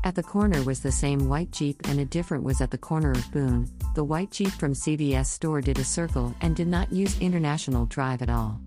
At 0.04 0.14
the 0.14 0.22
corner 0.22 0.62
was 0.62 0.80
the 0.80 0.92
same 0.92 1.28
white 1.28 1.50
Jeep 1.50 1.80
and 1.88 1.98
a 1.98 2.04
different 2.04 2.44
was 2.44 2.60
at 2.60 2.70
the 2.70 2.78
corner 2.78 3.10
of 3.10 3.32
Boone. 3.32 3.68
The 3.96 4.04
white 4.04 4.30
Jeep 4.30 4.52
from 4.52 4.72
CVS 4.72 5.26
store 5.26 5.60
did 5.60 5.80
a 5.80 5.84
circle 5.84 6.32
and 6.40 6.54
did 6.54 6.68
not 6.68 6.92
use 6.92 7.18
International 7.18 7.86
Drive 7.86 8.22
at 8.22 8.30
all. 8.30 8.60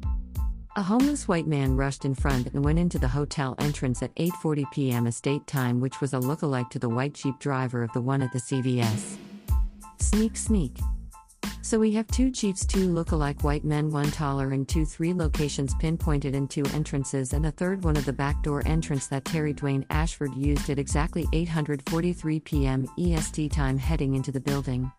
A 0.76 0.84
homeless 0.84 1.30
white 1.30 1.48
man 1.48 1.78
rushed 1.78 2.04
in 2.04 2.14
front 2.14 2.48
and 2.48 2.66
went 2.66 2.78
into 2.78 3.00
the 3.00 3.08
hotel 3.08 3.56
entrance 3.60 4.04
at 4.04 4.14
8:40 4.16 4.70
p.m. 4.72 5.08
estate 5.08 5.48
time 5.48 5.80
which 5.80 6.02
was 6.02 6.12
a 6.12 6.20
look-alike 6.20 6.70
to 6.72 6.80
the 6.80 6.90
white 6.90 7.14
Jeep 7.14 7.40
driver 7.40 7.84
of 7.84 7.94
the 7.94 8.02
one 8.02 8.22
at 8.22 8.34
the 8.34 8.40
CVS. 8.40 9.18
Sneak 10.00 10.38
sneak. 10.38 10.78
So 11.62 11.78
we 11.80 11.92
have 11.92 12.08
two 12.08 12.32
chiefs, 12.32 12.66
two 12.66 12.94
look-alike 12.94 13.44
white 13.44 13.66
men, 13.66 13.92
one 13.92 14.10
taller, 14.12 14.52
and 14.52 14.68
two 14.68 14.86
three 14.86 15.14
locations 15.14 15.76
pinpointed 15.76 16.34
in 16.34 16.48
two 16.48 16.64
entrances, 16.74 17.34
and 17.34 17.46
a 17.46 17.52
third 17.52 17.84
one 17.84 17.98
of 17.98 18.06
the 18.06 18.14
back 18.14 18.42
door 18.42 18.64
entrance 18.66 19.08
that 19.08 19.26
Terry 19.26 19.54
Dwayne 19.54 19.86
Ashford 19.90 20.34
used 20.34 20.70
at 20.70 20.80
exactly 20.80 21.26
8:43 21.34 22.44
p.m. 22.44 22.88
EST 22.98 23.52
time 23.52 23.78
heading 23.78 24.16
into 24.16 24.32
the 24.32 24.40
building. 24.40 24.90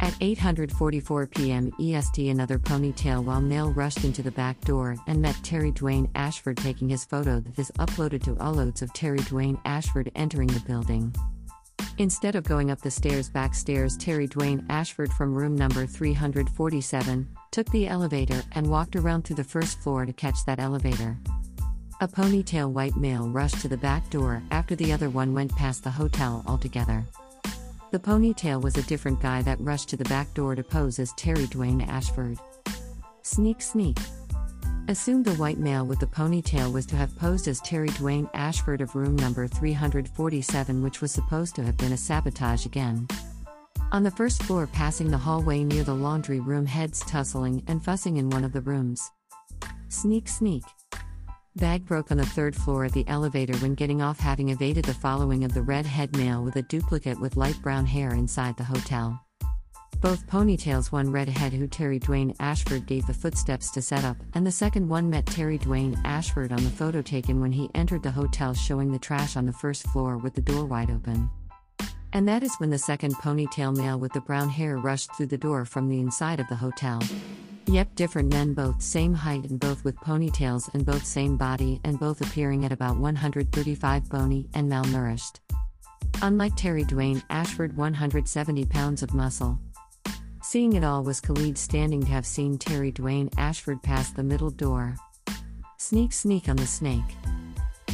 At 0.00 0.14
8:44 0.14 1.30
p.m. 1.30 1.70
EST, 1.80 2.28
another 2.28 2.58
ponytail 2.58 3.22
while 3.22 3.40
male 3.40 3.72
rushed 3.72 4.04
into 4.04 4.22
the 4.22 4.32
back 4.32 4.60
door 4.62 4.96
and 5.06 5.22
met 5.22 5.36
Terry 5.44 5.70
Dwayne 5.70 6.10
Ashford 6.16 6.56
taking 6.56 6.88
his 6.88 7.04
photo 7.04 7.38
that 7.38 7.58
is 7.58 7.70
uploaded 7.78 8.24
to 8.24 8.34
uploads 8.34 8.82
of 8.82 8.92
Terry 8.92 9.20
Dwayne 9.20 9.60
Ashford 9.64 10.10
entering 10.16 10.48
the 10.48 10.60
building. 10.60 11.14
Instead 11.98 12.34
of 12.34 12.42
going 12.42 12.72
up 12.72 12.80
the 12.80 12.90
stairs 12.90 13.28
back 13.28 13.54
stairs, 13.54 13.96
Terry 13.96 14.26
Dwayne 14.26 14.64
Ashford 14.68 15.12
from 15.12 15.32
room 15.32 15.54
number 15.54 15.86
347 15.86 17.28
took 17.52 17.70
the 17.70 17.86
elevator 17.86 18.42
and 18.52 18.66
walked 18.66 18.96
around 18.96 19.24
to 19.26 19.34
the 19.34 19.44
first 19.44 19.78
floor 19.80 20.04
to 20.04 20.12
catch 20.12 20.44
that 20.44 20.58
elevator. 20.58 21.16
A 22.00 22.08
ponytail 22.08 22.72
white 22.72 22.96
male 22.96 23.28
rushed 23.28 23.60
to 23.60 23.68
the 23.68 23.76
back 23.76 24.10
door 24.10 24.42
after 24.50 24.74
the 24.74 24.92
other 24.92 25.08
one 25.08 25.34
went 25.34 25.54
past 25.54 25.84
the 25.84 25.90
hotel 25.90 26.42
altogether. 26.48 27.04
The 27.92 28.00
ponytail 28.00 28.60
was 28.60 28.76
a 28.76 28.82
different 28.82 29.20
guy 29.20 29.42
that 29.42 29.60
rushed 29.60 29.88
to 29.90 29.96
the 29.96 30.04
back 30.04 30.34
door 30.34 30.56
to 30.56 30.64
pose 30.64 30.98
as 30.98 31.12
Terry 31.12 31.46
Dwayne 31.46 31.86
Ashford. 31.86 32.38
Sneak, 33.22 33.62
sneak. 33.62 33.98
Assumed 34.86 35.24
the 35.24 35.34
white 35.36 35.56
male 35.56 35.86
with 35.86 35.98
the 35.98 36.06
ponytail 36.06 36.70
was 36.70 36.84
to 36.86 36.96
have 36.96 37.16
posed 37.16 37.48
as 37.48 37.58
Terry 37.62 37.88
Dwayne 37.88 38.28
Ashford 38.34 38.82
of 38.82 38.94
room 38.94 39.16
number 39.16 39.48
347, 39.48 40.82
which 40.82 41.00
was 41.00 41.10
supposed 41.10 41.54
to 41.54 41.62
have 41.62 41.78
been 41.78 41.92
a 41.92 41.96
sabotage 41.96 42.66
again. 42.66 43.08
On 43.92 44.02
the 44.02 44.10
first 44.10 44.42
floor, 44.42 44.66
passing 44.66 45.10
the 45.10 45.16
hallway 45.16 45.64
near 45.64 45.84
the 45.84 45.94
laundry 45.94 46.38
room, 46.38 46.66
heads 46.66 47.00
tussling 47.00 47.62
and 47.66 47.82
fussing 47.82 48.18
in 48.18 48.28
one 48.28 48.44
of 48.44 48.52
the 48.52 48.60
rooms. 48.60 49.10
Sneak, 49.88 50.28
sneak. 50.28 50.64
Bag 51.56 51.86
broke 51.86 52.10
on 52.10 52.18
the 52.18 52.26
third 52.26 52.54
floor 52.54 52.84
at 52.84 52.92
the 52.92 53.08
elevator 53.08 53.56
when 53.58 53.74
getting 53.74 54.02
off, 54.02 54.20
having 54.20 54.50
evaded 54.50 54.84
the 54.84 54.92
following 54.92 55.44
of 55.44 55.54
the 55.54 55.62
red 55.62 55.86
head 55.86 56.14
male 56.14 56.44
with 56.44 56.56
a 56.56 56.62
duplicate 56.62 57.18
with 57.18 57.38
light 57.38 57.56
brown 57.62 57.86
hair 57.86 58.12
inside 58.12 58.58
the 58.58 58.64
hotel. 58.64 59.18
Both 60.04 60.26
ponytails, 60.26 60.92
one 60.92 61.10
redhead 61.10 61.54
who 61.54 61.66
Terry 61.66 61.98
Dwayne 61.98 62.36
Ashford 62.38 62.84
gave 62.84 63.06
the 63.06 63.14
footsteps 63.14 63.70
to 63.70 63.80
set 63.80 64.04
up, 64.04 64.18
and 64.34 64.46
the 64.46 64.52
second 64.52 64.86
one 64.86 65.08
met 65.08 65.24
Terry 65.24 65.58
Dwayne 65.58 65.98
Ashford 66.04 66.52
on 66.52 66.62
the 66.62 66.68
photo 66.68 67.00
taken 67.00 67.40
when 67.40 67.52
he 67.52 67.70
entered 67.74 68.02
the 68.02 68.10
hotel, 68.10 68.52
showing 68.52 68.92
the 68.92 68.98
trash 68.98 69.34
on 69.34 69.46
the 69.46 69.52
first 69.54 69.86
floor 69.86 70.18
with 70.18 70.34
the 70.34 70.42
door 70.42 70.66
wide 70.66 70.90
open. 70.90 71.30
And 72.12 72.28
that 72.28 72.42
is 72.42 72.54
when 72.58 72.68
the 72.68 72.76
second 72.76 73.14
ponytail 73.14 73.74
male 73.74 73.98
with 73.98 74.12
the 74.12 74.20
brown 74.20 74.50
hair 74.50 74.76
rushed 74.76 75.10
through 75.16 75.28
the 75.28 75.38
door 75.38 75.64
from 75.64 75.88
the 75.88 76.00
inside 76.00 76.38
of 76.38 76.48
the 76.48 76.56
hotel. 76.56 77.00
Yep, 77.64 77.94
different 77.94 78.30
men, 78.30 78.52
both 78.52 78.82
same 78.82 79.14
height 79.14 79.48
and 79.48 79.58
both 79.58 79.84
with 79.84 79.96
ponytails 79.96 80.68
and 80.74 80.84
both 80.84 81.06
same 81.06 81.38
body 81.38 81.80
and 81.82 81.98
both 81.98 82.20
appearing 82.20 82.66
at 82.66 82.72
about 82.72 82.98
135 82.98 84.10
bony 84.10 84.50
and 84.52 84.70
malnourished. 84.70 85.38
Unlike 86.20 86.56
Terry 86.56 86.84
Dwayne 86.84 87.22
Ashford, 87.30 87.74
170 87.74 88.66
pounds 88.66 89.02
of 89.02 89.14
muscle. 89.14 89.58
Seeing 90.54 90.74
it 90.74 90.84
all 90.84 91.02
was 91.02 91.20
Khalid 91.20 91.58
standing 91.58 92.00
to 92.02 92.12
have 92.12 92.24
seen 92.24 92.58
Terry 92.58 92.92
Dwayne 92.92 93.28
Ashford 93.36 93.82
pass 93.82 94.12
the 94.12 94.22
middle 94.22 94.50
door. 94.50 94.94
Sneak 95.78 96.12
sneak 96.12 96.48
on 96.48 96.54
the 96.54 96.64
snake. 96.64 97.02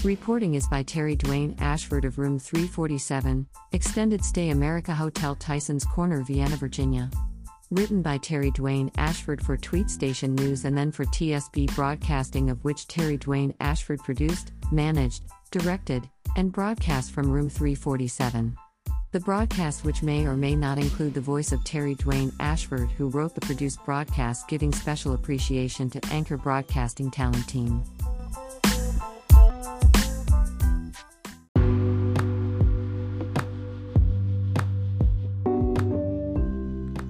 Reporting 0.04 0.56
is 0.56 0.68
by 0.68 0.82
Terry 0.82 1.16
Dwayne 1.16 1.58
Ashford 1.58 2.04
of 2.04 2.18
room 2.18 2.38
347, 2.38 3.46
Extended 3.72 4.22
Stay 4.22 4.50
America 4.50 4.94
Hotel 4.94 5.34
Tysons 5.36 5.88
Corner, 5.88 6.22
Vienna, 6.22 6.54
Virginia. 6.56 7.10
Written 7.70 8.02
by 8.02 8.18
Terry 8.18 8.50
Dwayne 8.50 8.90
Ashford 8.98 9.42
for 9.42 9.56
Tweet 9.56 9.88
Station 9.88 10.34
News 10.34 10.66
and 10.66 10.76
then 10.76 10.92
for 10.92 11.06
TSB 11.06 11.74
Broadcasting, 11.74 12.50
of 12.50 12.62
which 12.62 12.86
Terry 12.88 13.16
Dwayne 13.16 13.54
Ashford 13.60 14.00
produced, 14.00 14.52
managed, 14.70 15.22
directed, 15.50 16.06
and 16.36 16.52
broadcast 16.52 17.12
from 17.12 17.30
room 17.30 17.48
347. 17.48 18.54
The 19.12 19.18
broadcast, 19.18 19.84
which 19.84 20.04
may 20.04 20.24
or 20.24 20.36
may 20.36 20.54
not 20.54 20.78
include 20.78 21.14
the 21.14 21.20
voice 21.20 21.50
of 21.50 21.64
Terry 21.64 21.96
Dwayne 21.96 22.32
Ashford, 22.38 22.90
who 22.92 23.08
wrote 23.08 23.34
the 23.34 23.40
produced 23.40 23.84
broadcast, 23.84 24.46
giving 24.46 24.72
special 24.72 25.14
appreciation 25.14 25.90
to 25.90 26.00
Anchor 26.12 26.36
Broadcasting 26.36 27.10
Talent 27.10 27.48
Team. 27.48 27.82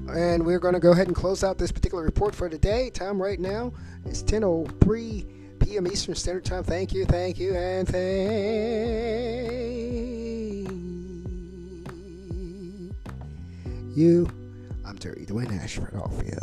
And 0.08 0.46
we're 0.46 0.58
going 0.58 0.72
to 0.72 0.80
go 0.80 0.92
ahead 0.92 1.08
and 1.08 1.14
close 1.14 1.44
out 1.44 1.58
this 1.58 1.70
particular 1.70 2.02
report 2.02 2.34
for 2.34 2.48
today. 2.48 2.88
Time 2.88 3.20
right 3.20 3.38
now 3.38 3.74
is 4.06 4.22
10:03 4.22 5.26
p.m. 5.60 5.86
Eastern 5.86 6.14
Standard 6.14 6.46
Time. 6.46 6.64
Thank 6.64 6.94
you, 6.94 7.04
thank 7.04 7.38
you, 7.38 7.54
and 7.54 7.86
thank 7.86 9.60
you. 14.00 14.26
I'm 14.86 14.96
Terry 14.96 15.26
Dwayne 15.26 15.52
Ashford 15.62 15.94
off 15.94 16.14
you. 16.24 16.38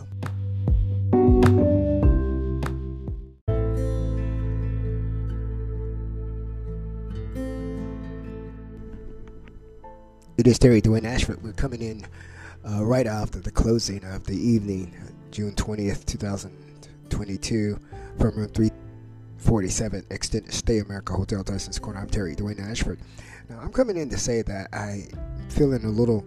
It 10.38 10.46
is 10.46 10.60
Terry 10.60 10.84
Dwayne 10.84 11.04
Ashford. 11.04 11.42
We're 11.44 11.54
coming 11.54 11.82
in 11.82 12.06
uh, 12.64 12.86
right 12.86 13.08
after 13.08 13.40
the 13.40 13.50
closing 13.50 14.06
of 14.06 14.24
the 14.26 14.38
evening, 14.38 14.94
June 15.32 15.54
20th, 15.54 16.06
2022, 16.06 17.80
from 18.20 18.36
room 18.36 18.50
347 18.50 20.06
Extended 20.12 20.54
Stay 20.54 20.78
America 20.78 21.14
Hotel 21.14 21.44
Tyson's 21.44 21.80
Corner. 21.80 22.02
I'm 22.02 22.08
Terry 22.08 22.36
Dwayne 22.36 22.62
Ashford. 22.62 23.00
Now, 23.50 23.60
I'm 23.60 23.74
coming 23.74 23.98
in 23.98 24.10
to 24.12 24.18
say 24.18 24.44
that 24.44 24.68
I'm 24.72 25.10
feeling 25.50 25.84
a 25.86 25.90
little 25.90 26.24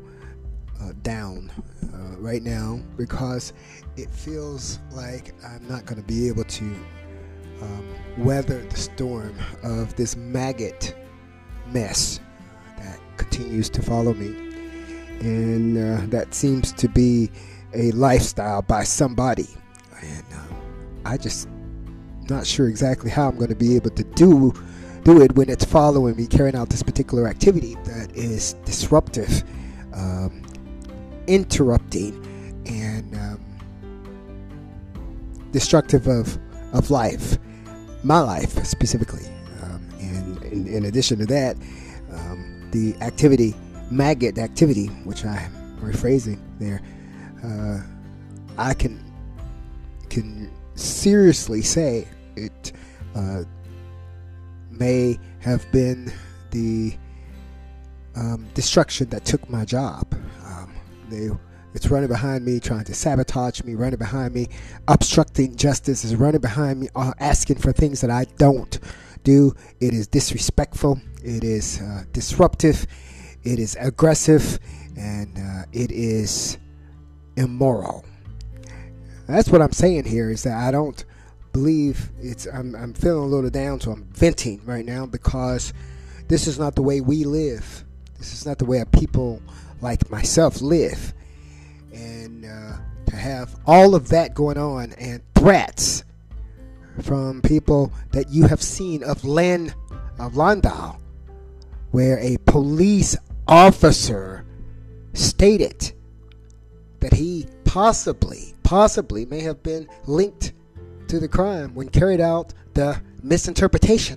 uh, 0.83 0.93
down 1.03 1.51
uh, 1.93 2.17
right 2.19 2.43
now 2.43 2.81
because 2.97 3.53
it 3.97 4.11
feels 4.11 4.79
like 4.93 5.35
I'm 5.45 5.67
not 5.69 5.85
going 5.87 6.01
to 6.01 6.07
be 6.07 6.29
able 6.29 6.45
to 6.45 6.65
um, 7.63 7.95
weather 8.19 8.63
the 8.63 8.77
storm 8.77 9.35
of 9.63 9.95
this 9.97 10.17
maggot 10.17 10.95
mess 11.67 12.21
that 12.79 12.99
continues 13.17 13.69
to 13.71 13.83
follow 13.83 14.15
me. 14.15 14.29
And 15.21 15.77
uh, 15.77 16.07
that 16.07 16.35
seems 16.35 16.73
to 16.73 16.89
be 16.89 17.31
a 17.75 17.91
lifestyle 17.93 18.63
by 18.63 18.85
somebody. 18.85 19.49
And 20.01 20.25
um, 20.33 20.57
I 21.05 21.17
just 21.17 21.49
not 22.29 22.47
sure 22.47 22.69
exactly 22.69 23.11
how 23.11 23.29
I'm 23.29 23.37
going 23.37 23.51
to 23.51 23.57
be 23.57 23.77
able 23.77 23.91
to 23.91 24.05
do 24.05 24.53
do 25.05 25.23
it 25.23 25.35
when 25.35 25.49
it's 25.49 25.65
following 25.65 26.15
me 26.17 26.27
carrying 26.27 26.55
out 26.55 26.69
this 26.69 26.83
particular 26.83 27.27
activity 27.27 27.75
that 27.85 28.15
is 28.15 28.53
disruptive, 28.65 29.43
um, 29.95 30.40
interrupting, 31.31 32.13
and 32.67 33.15
um, 33.15 33.41
destructive 35.53 36.09
of 36.09 36.37
of 36.73 36.91
life, 36.91 37.39
my 38.03 38.19
life 38.19 38.65
specifically. 38.65 39.27
Um, 39.63 39.89
and 40.01 40.43
in, 40.45 40.67
in, 40.67 40.85
addition 40.87 41.19
to 41.19 41.27
that, 41.27 41.57
um, 42.13 42.69
the 42.73 42.97
activity, 43.01 43.55
maggot 43.91 44.39
activity, 44.39 44.87
which 45.05 45.25
I'm 45.25 45.53
rephrasing 45.81 46.41
there, 46.59 46.83
uh, 47.45 47.81
I 48.59 48.75
can 48.75 49.01
can 50.09 50.51
seriously 50.75 51.63
say 51.63 52.09
it 52.35 52.73
uh, 53.15 53.45
may 54.71 55.17
have 55.41 55.71
been 55.71 56.13
the 56.51 56.97
um, 58.17 58.49
destruction 58.55 59.09
that 59.11 59.25
took 59.25 59.49
my 59.49 59.65
job. 59.65 60.13
They, 61.11 61.31
it's 61.75 61.89
running 61.89 62.09
behind 62.09 62.45
me, 62.45 62.61
trying 62.61 62.85
to 62.85 62.95
sabotage 62.95 63.63
me, 63.63 63.75
running 63.75 63.99
behind 63.99 64.35
me, 64.35 64.49
obstructing 64.89 65.57
justice, 65.57 66.05
is 66.05 66.17
running 66.17 66.41
behind 66.41 66.81
me, 66.81 66.89
uh, 66.97 67.13
asking 67.21 67.59
for 67.59 67.73
things 67.73 68.01
that 68.01 68.11
I 68.11 68.25
don't 68.39 68.79
do. 69.23 69.55
It 69.81 69.93
is 69.93 70.07
disrespectful, 70.07 71.01
it 71.23 71.45
is 71.45 71.81
uh, 71.81 72.05
disruptive, 72.13 72.87
it 73.43 73.59
is 73.59 73.77
aggressive, 73.81 74.59
and 74.97 75.37
uh, 75.39 75.67
it 75.73 75.91
is 75.93 76.59
immoral. 77.37 78.05
That's 79.27 79.49
what 79.49 79.63
I'm 79.63 79.73
saying 79.73 80.07
here 80.07 80.31
is 80.31 80.43
that 80.43 80.57
I 80.57 80.71
don't 80.73 81.05
believe 81.53 82.11
it's 82.21 82.47
I'm, 82.47 82.75
I'm 82.75 82.95
feeling 82.95 83.25
a 83.25 83.27
little 83.27 83.51
down 83.51 83.81
so 83.81 83.93
i'm 83.93 84.05
venting 84.13 84.61
right 84.65 84.85
now 84.85 85.07
because 85.07 85.73
this 86.29 86.47
is 86.47 86.59
not 86.59 86.75
the 86.75 86.83
way 86.83 87.01
we 87.01 87.25
live 87.25 87.85
this 88.19 88.33
is 88.33 88.47
not 88.47 88.59
the 88.59 88.65
way 88.65 88.79
our 88.79 88.87
people 88.87 89.43
like 89.81 90.11
myself 90.11 90.61
live 90.61 91.15
and 91.93 92.45
uh, 92.45 92.77
to 93.07 93.17
have 93.17 93.57
all 93.67 93.95
of 93.95 94.09
that 94.09 94.35
going 94.35 94.59
on 94.59 94.93
and 94.95 95.23
threats 95.35 96.05
from 97.03 97.41
people 97.43 97.93
that 98.13 98.31
you 98.31 98.47
have 98.47 98.63
seen 98.63 99.03
of 99.03 99.25
Len 99.25 99.75
of 100.19 100.37
Landau 100.37 100.97
where 101.91 102.19
a 102.19 102.37
police 102.47 103.17
officer 103.49 104.45
stated 105.13 105.93
that 107.01 107.15
he 107.15 107.47
possibly 107.65 108.55
possibly 108.63 109.27
may 109.27 109.41
have 109.41 109.63
been 109.63 109.89
linked 110.07 110.53
to 111.09 111.19
the 111.19 111.27
crime 111.27 111.75
when 111.75 111.89
carried 111.89 112.21
out 112.21 112.55
the 112.75 113.01
misinterpretation. 113.23 114.17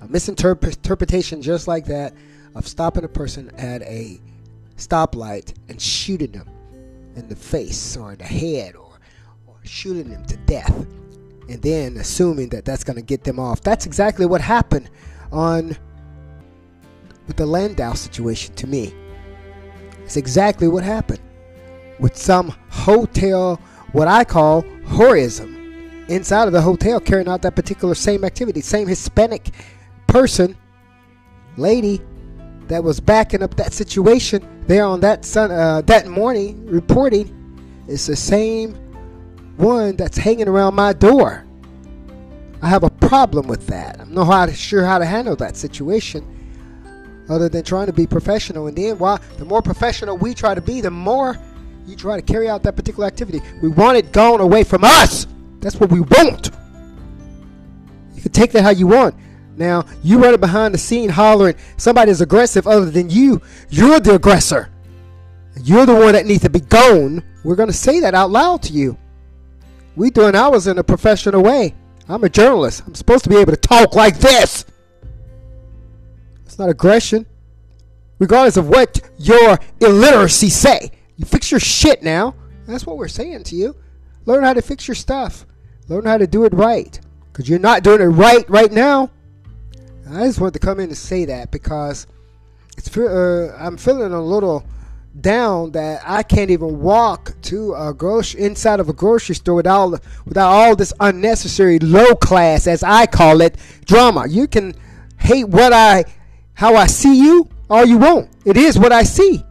A 0.00 0.06
misinterpretation 0.06 1.42
just 1.42 1.66
like 1.66 1.86
that 1.86 2.14
of 2.54 2.68
stopping 2.68 3.02
a 3.02 3.08
person 3.08 3.50
at 3.56 3.82
a 3.82 4.20
stoplight 4.78 5.54
and 5.68 5.80
shooting 5.80 6.32
them 6.32 6.48
in 7.14 7.28
the 7.28 7.36
face 7.36 7.96
or 7.96 8.12
in 8.12 8.18
the 8.18 8.24
head 8.24 8.74
or, 8.76 8.98
or 9.46 9.56
shooting 9.64 10.10
them 10.10 10.24
to 10.26 10.36
death 10.38 10.86
and 11.48 11.62
then 11.62 11.96
assuming 11.96 12.48
that 12.50 12.64
that's 12.64 12.84
going 12.84 12.96
to 12.96 13.02
get 13.02 13.24
them 13.24 13.38
off. 13.38 13.60
That's 13.62 13.86
exactly 13.86 14.26
what 14.26 14.40
happened 14.40 14.90
on 15.32 15.76
with 17.26 17.36
the 17.36 17.46
Landau 17.46 17.94
situation 17.94 18.54
to 18.56 18.66
me. 18.66 18.94
It's 20.04 20.16
exactly 20.16 20.68
what 20.68 20.84
happened 20.84 21.20
with 21.98 22.16
some 22.16 22.54
hotel, 22.70 23.60
what 23.92 24.08
I 24.08 24.24
call 24.24 24.62
horism 24.86 25.56
inside 26.08 26.46
of 26.46 26.52
the 26.52 26.62
hotel 26.62 27.00
carrying 27.00 27.28
out 27.28 27.42
that 27.42 27.54
particular 27.54 27.94
same 27.94 28.24
activity. 28.24 28.60
Same 28.60 28.88
Hispanic 28.88 29.50
person, 30.06 30.56
lady, 31.56 32.00
that 32.68 32.84
was 32.84 33.00
backing 33.00 33.42
up 33.42 33.56
that 33.56 33.72
situation 33.72 34.46
there 34.66 34.84
on 34.84 35.00
that 35.00 35.24
sun, 35.24 35.50
uh, 35.50 35.80
that 35.82 36.06
morning 36.06 36.66
reporting 36.66 37.34
is 37.88 38.06
the 38.06 38.16
same 38.16 38.74
one 39.56 39.96
that's 39.96 40.16
hanging 40.16 40.48
around 40.48 40.74
my 40.74 40.92
door. 40.92 41.44
I 42.60 42.68
have 42.68 42.84
a 42.84 42.90
problem 42.90 43.46
with 43.48 43.66
that. 43.68 44.00
I'm 44.00 44.12
not 44.12 44.54
sure 44.54 44.84
how 44.84 44.98
to 44.98 45.06
handle 45.06 45.36
that 45.36 45.56
situation 45.56 46.24
other 47.28 47.48
than 47.48 47.62
trying 47.64 47.86
to 47.86 47.92
be 47.92 48.06
professional. 48.06 48.66
And 48.66 48.76
then, 48.76 48.98
why, 48.98 49.18
the 49.36 49.44
more 49.44 49.62
professional 49.62 50.16
we 50.16 50.34
try 50.34 50.54
to 50.54 50.60
be, 50.60 50.80
the 50.80 50.90
more 50.90 51.36
you 51.86 51.96
try 51.96 52.16
to 52.16 52.22
carry 52.22 52.48
out 52.48 52.62
that 52.64 52.76
particular 52.76 53.06
activity. 53.06 53.40
We 53.62 53.68
want 53.68 53.96
it 53.96 54.12
gone 54.12 54.40
away 54.40 54.64
from 54.64 54.84
us. 54.84 55.26
That's 55.60 55.76
what 55.76 55.90
we 55.90 56.00
want. 56.00 56.50
You 58.14 58.22
can 58.22 58.32
take 58.32 58.52
that 58.52 58.62
how 58.62 58.70
you 58.70 58.86
want. 58.86 59.14
Now, 59.58 59.84
you 60.04 60.22
running 60.22 60.40
behind 60.40 60.72
the 60.72 60.78
scene 60.78 61.10
hollering 61.10 61.56
somebody 61.76 62.12
is 62.12 62.20
aggressive 62.20 62.68
other 62.68 62.90
than 62.90 63.10
you. 63.10 63.42
You're 63.68 63.98
the 63.98 64.14
aggressor. 64.14 64.70
You're 65.60 65.84
the 65.84 65.94
one 65.96 66.12
that 66.12 66.26
needs 66.26 66.42
to 66.42 66.50
be 66.50 66.60
gone. 66.60 67.24
We're 67.42 67.56
going 67.56 67.68
to 67.68 67.74
say 67.74 67.98
that 68.00 68.14
out 68.14 68.30
loud 68.30 68.62
to 68.62 68.72
you. 68.72 68.96
We 69.96 70.10
doing 70.10 70.36
ours 70.36 70.68
in 70.68 70.78
a 70.78 70.84
professional 70.84 71.42
way. 71.42 71.74
I'm 72.08 72.22
a 72.22 72.28
journalist. 72.28 72.84
I'm 72.86 72.94
supposed 72.94 73.24
to 73.24 73.30
be 73.30 73.36
able 73.36 73.52
to 73.52 73.58
talk 73.58 73.96
like 73.96 74.18
this. 74.18 74.64
It's 76.46 76.58
not 76.58 76.68
aggression. 76.68 77.26
Regardless 78.20 78.56
of 78.56 78.68
what 78.68 79.00
your 79.18 79.58
illiteracy 79.80 80.50
say. 80.50 80.92
You 81.16 81.24
fix 81.24 81.50
your 81.50 81.58
shit 81.58 82.04
now. 82.04 82.36
That's 82.68 82.86
what 82.86 82.96
we're 82.96 83.08
saying 83.08 83.42
to 83.44 83.56
you. 83.56 83.74
Learn 84.24 84.44
how 84.44 84.52
to 84.52 84.62
fix 84.62 84.86
your 84.86 84.94
stuff. 84.94 85.46
Learn 85.88 86.04
how 86.04 86.16
to 86.16 86.28
do 86.28 86.44
it 86.44 86.52
right. 86.54 86.98
Because 87.32 87.48
you're 87.48 87.58
not 87.58 87.82
doing 87.82 88.00
it 88.00 88.04
right 88.04 88.48
right 88.48 88.70
now. 88.70 89.10
I 90.10 90.26
just 90.26 90.40
wanted 90.40 90.54
to 90.54 90.60
come 90.60 90.80
in 90.80 90.88
and 90.88 90.96
say 90.96 91.24
that 91.26 91.50
because 91.50 92.06
it's 92.76 92.96
uh, 92.96 93.56
I'm 93.58 93.76
feeling 93.76 94.12
a 94.12 94.22
little 94.22 94.64
down 95.20 95.72
that 95.72 96.02
I 96.06 96.22
can't 96.22 96.50
even 96.50 96.80
walk 96.80 97.34
to 97.42 97.74
a 97.74 97.92
grocery 97.92 98.40
inside 98.42 98.80
of 98.80 98.88
a 98.88 98.92
grocery 98.92 99.34
store 99.34 99.56
without 99.56 100.00
without 100.24 100.50
all 100.50 100.76
this 100.76 100.92
unnecessary 101.00 101.78
low 101.78 102.14
class, 102.14 102.66
as 102.66 102.82
I 102.82 103.06
call 103.06 103.40
it, 103.40 103.56
drama. 103.84 104.26
You 104.28 104.46
can 104.46 104.74
hate 105.18 105.48
what 105.48 105.72
I 105.72 106.04
how 106.54 106.76
I 106.76 106.86
see 106.86 107.20
you 107.20 107.48
all 107.68 107.84
you 107.84 107.98
want. 107.98 108.30
It 108.44 108.56
is 108.56 108.78
what 108.78 108.92
I 108.92 109.02
see. 109.02 109.44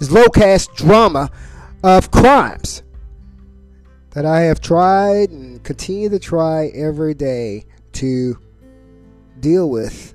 It's 0.00 0.10
low 0.10 0.26
class 0.26 0.66
drama 0.68 1.30
of 1.84 2.10
crimes 2.10 2.82
that 4.10 4.26
I 4.26 4.40
have 4.40 4.60
tried 4.60 5.30
and 5.30 5.62
continue 5.62 6.08
to 6.08 6.18
try 6.18 6.66
every 6.74 7.14
day 7.14 7.64
to 7.92 8.38
deal 9.40 9.70
with 9.70 10.14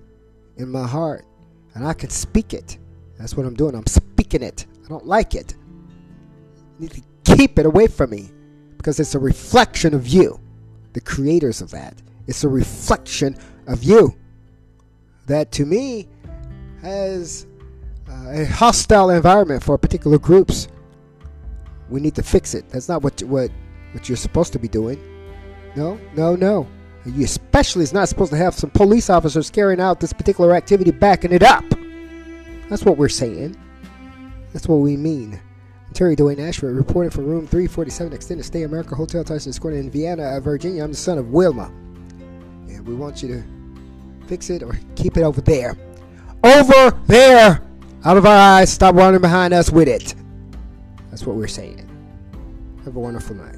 in 0.57 0.69
my 0.69 0.87
heart. 0.87 1.25
And 1.73 1.85
I 1.85 1.93
can 1.93 2.09
speak 2.09 2.53
it. 2.53 2.77
That's 3.17 3.35
what 3.35 3.45
I'm 3.45 3.53
doing. 3.53 3.75
I'm 3.75 3.85
speaking 3.87 4.41
it. 4.41 4.65
I 4.85 4.87
don't 4.87 5.05
like 5.05 5.35
it. 5.35 5.55
You 6.79 6.87
need 6.87 6.91
to 6.91 7.35
keep 7.35 7.59
it 7.59 7.65
away 7.65 7.87
from 7.87 8.11
me 8.11 8.29
because 8.77 8.99
it's 8.99 9.15
a 9.15 9.19
reflection 9.19 9.93
of 9.93 10.07
you, 10.07 10.39
the 10.93 11.01
creators 11.01 11.61
of 11.61 11.71
that. 11.71 12.01
It's 12.27 12.43
a 12.43 12.49
reflection 12.49 13.35
of 13.67 13.83
you 13.83 14.15
that 15.27 15.51
to 15.53 15.65
me 15.65 16.07
has 16.81 17.47
uh, 18.09 18.29
a 18.29 18.45
hostile 18.45 19.09
environment 19.09 19.63
for 19.63 19.77
particular 19.77 20.19
groups. 20.19 20.67
We 21.89 21.99
need 21.99 22.15
to 22.15 22.23
fix 22.23 22.53
it. 22.53 22.69
That's 22.69 22.89
not 22.89 23.01
what 23.03 23.21
what 23.23 23.51
what 23.91 24.09
you're 24.09 24.17
supposed 24.17 24.53
to 24.53 24.59
be 24.59 24.67
doing. 24.67 24.99
No, 25.75 25.99
no, 26.15 26.35
no. 26.35 26.67
You 27.05 27.23
especially 27.23 27.83
is 27.83 27.93
not 27.93 28.09
supposed 28.09 28.31
to 28.31 28.37
have 28.37 28.55
some 28.55 28.71
police 28.71 29.09
officers 29.09 29.51
carrying 29.51 29.79
out 29.79 29.99
this 29.99 30.11
particular 30.11 30.55
activity 30.55 30.91
backing 30.91 31.31
it 31.31 31.43
up. 31.43 31.63
That's 32.69 32.83
what 32.83 32.97
we're 32.97 33.09
saying. 33.09 33.55
That's 34.53 34.67
what 34.67 34.77
we 34.77 34.97
mean. 34.97 35.39
Terry 35.93 36.15
Dwayne 36.15 36.39
Ashford 36.39 36.75
reporting 36.75 37.11
from 37.11 37.25
room 37.25 37.47
347 37.47 38.11
Extended 38.11 38.43
Stay 38.43 38.63
America 38.63 38.95
Hotel 38.95 39.23
Tyson's 39.23 39.59
Corner 39.59 39.77
in 39.77 39.89
Vienna, 39.91 40.23
uh, 40.23 40.39
Virginia. 40.39 40.83
I'm 40.83 40.91
the 40.91 40.97
son 40.97 41.17
of 41.17 41.29
Wilma. 41.29 41.67
And 42.67 42.85
we 42.87 42.95
want 42.95 43.21
you 43.21 43.29
to 43.29 44.27
fix 44.27 44.49
it 44.49 44.63
or 44.63 44.77
keep 44.95 45.15
it 45.15 45.21
over 45.21 45.41
there. 45.41 45.77
Over 46.43 46.91
there! 47.07 47.61
Out 48.03 48.17
of 48.17 48.25
our 48.25 48.59
eyes, 48.59 48.71
stop 48.71 48.95
running 48.95 49.21
behind 49.21 49.53
us 49.53 49.71
with 49.71 49.87
it. 49.87 50.15
That's 51.09 51.25
what 51.25 51.37
we're 51.37 51.47
saying. 51.47 51.89
Have 52.83 52.95
a 52.95 52.99
wonderful 52.99 53.35
night. 53.35 53.55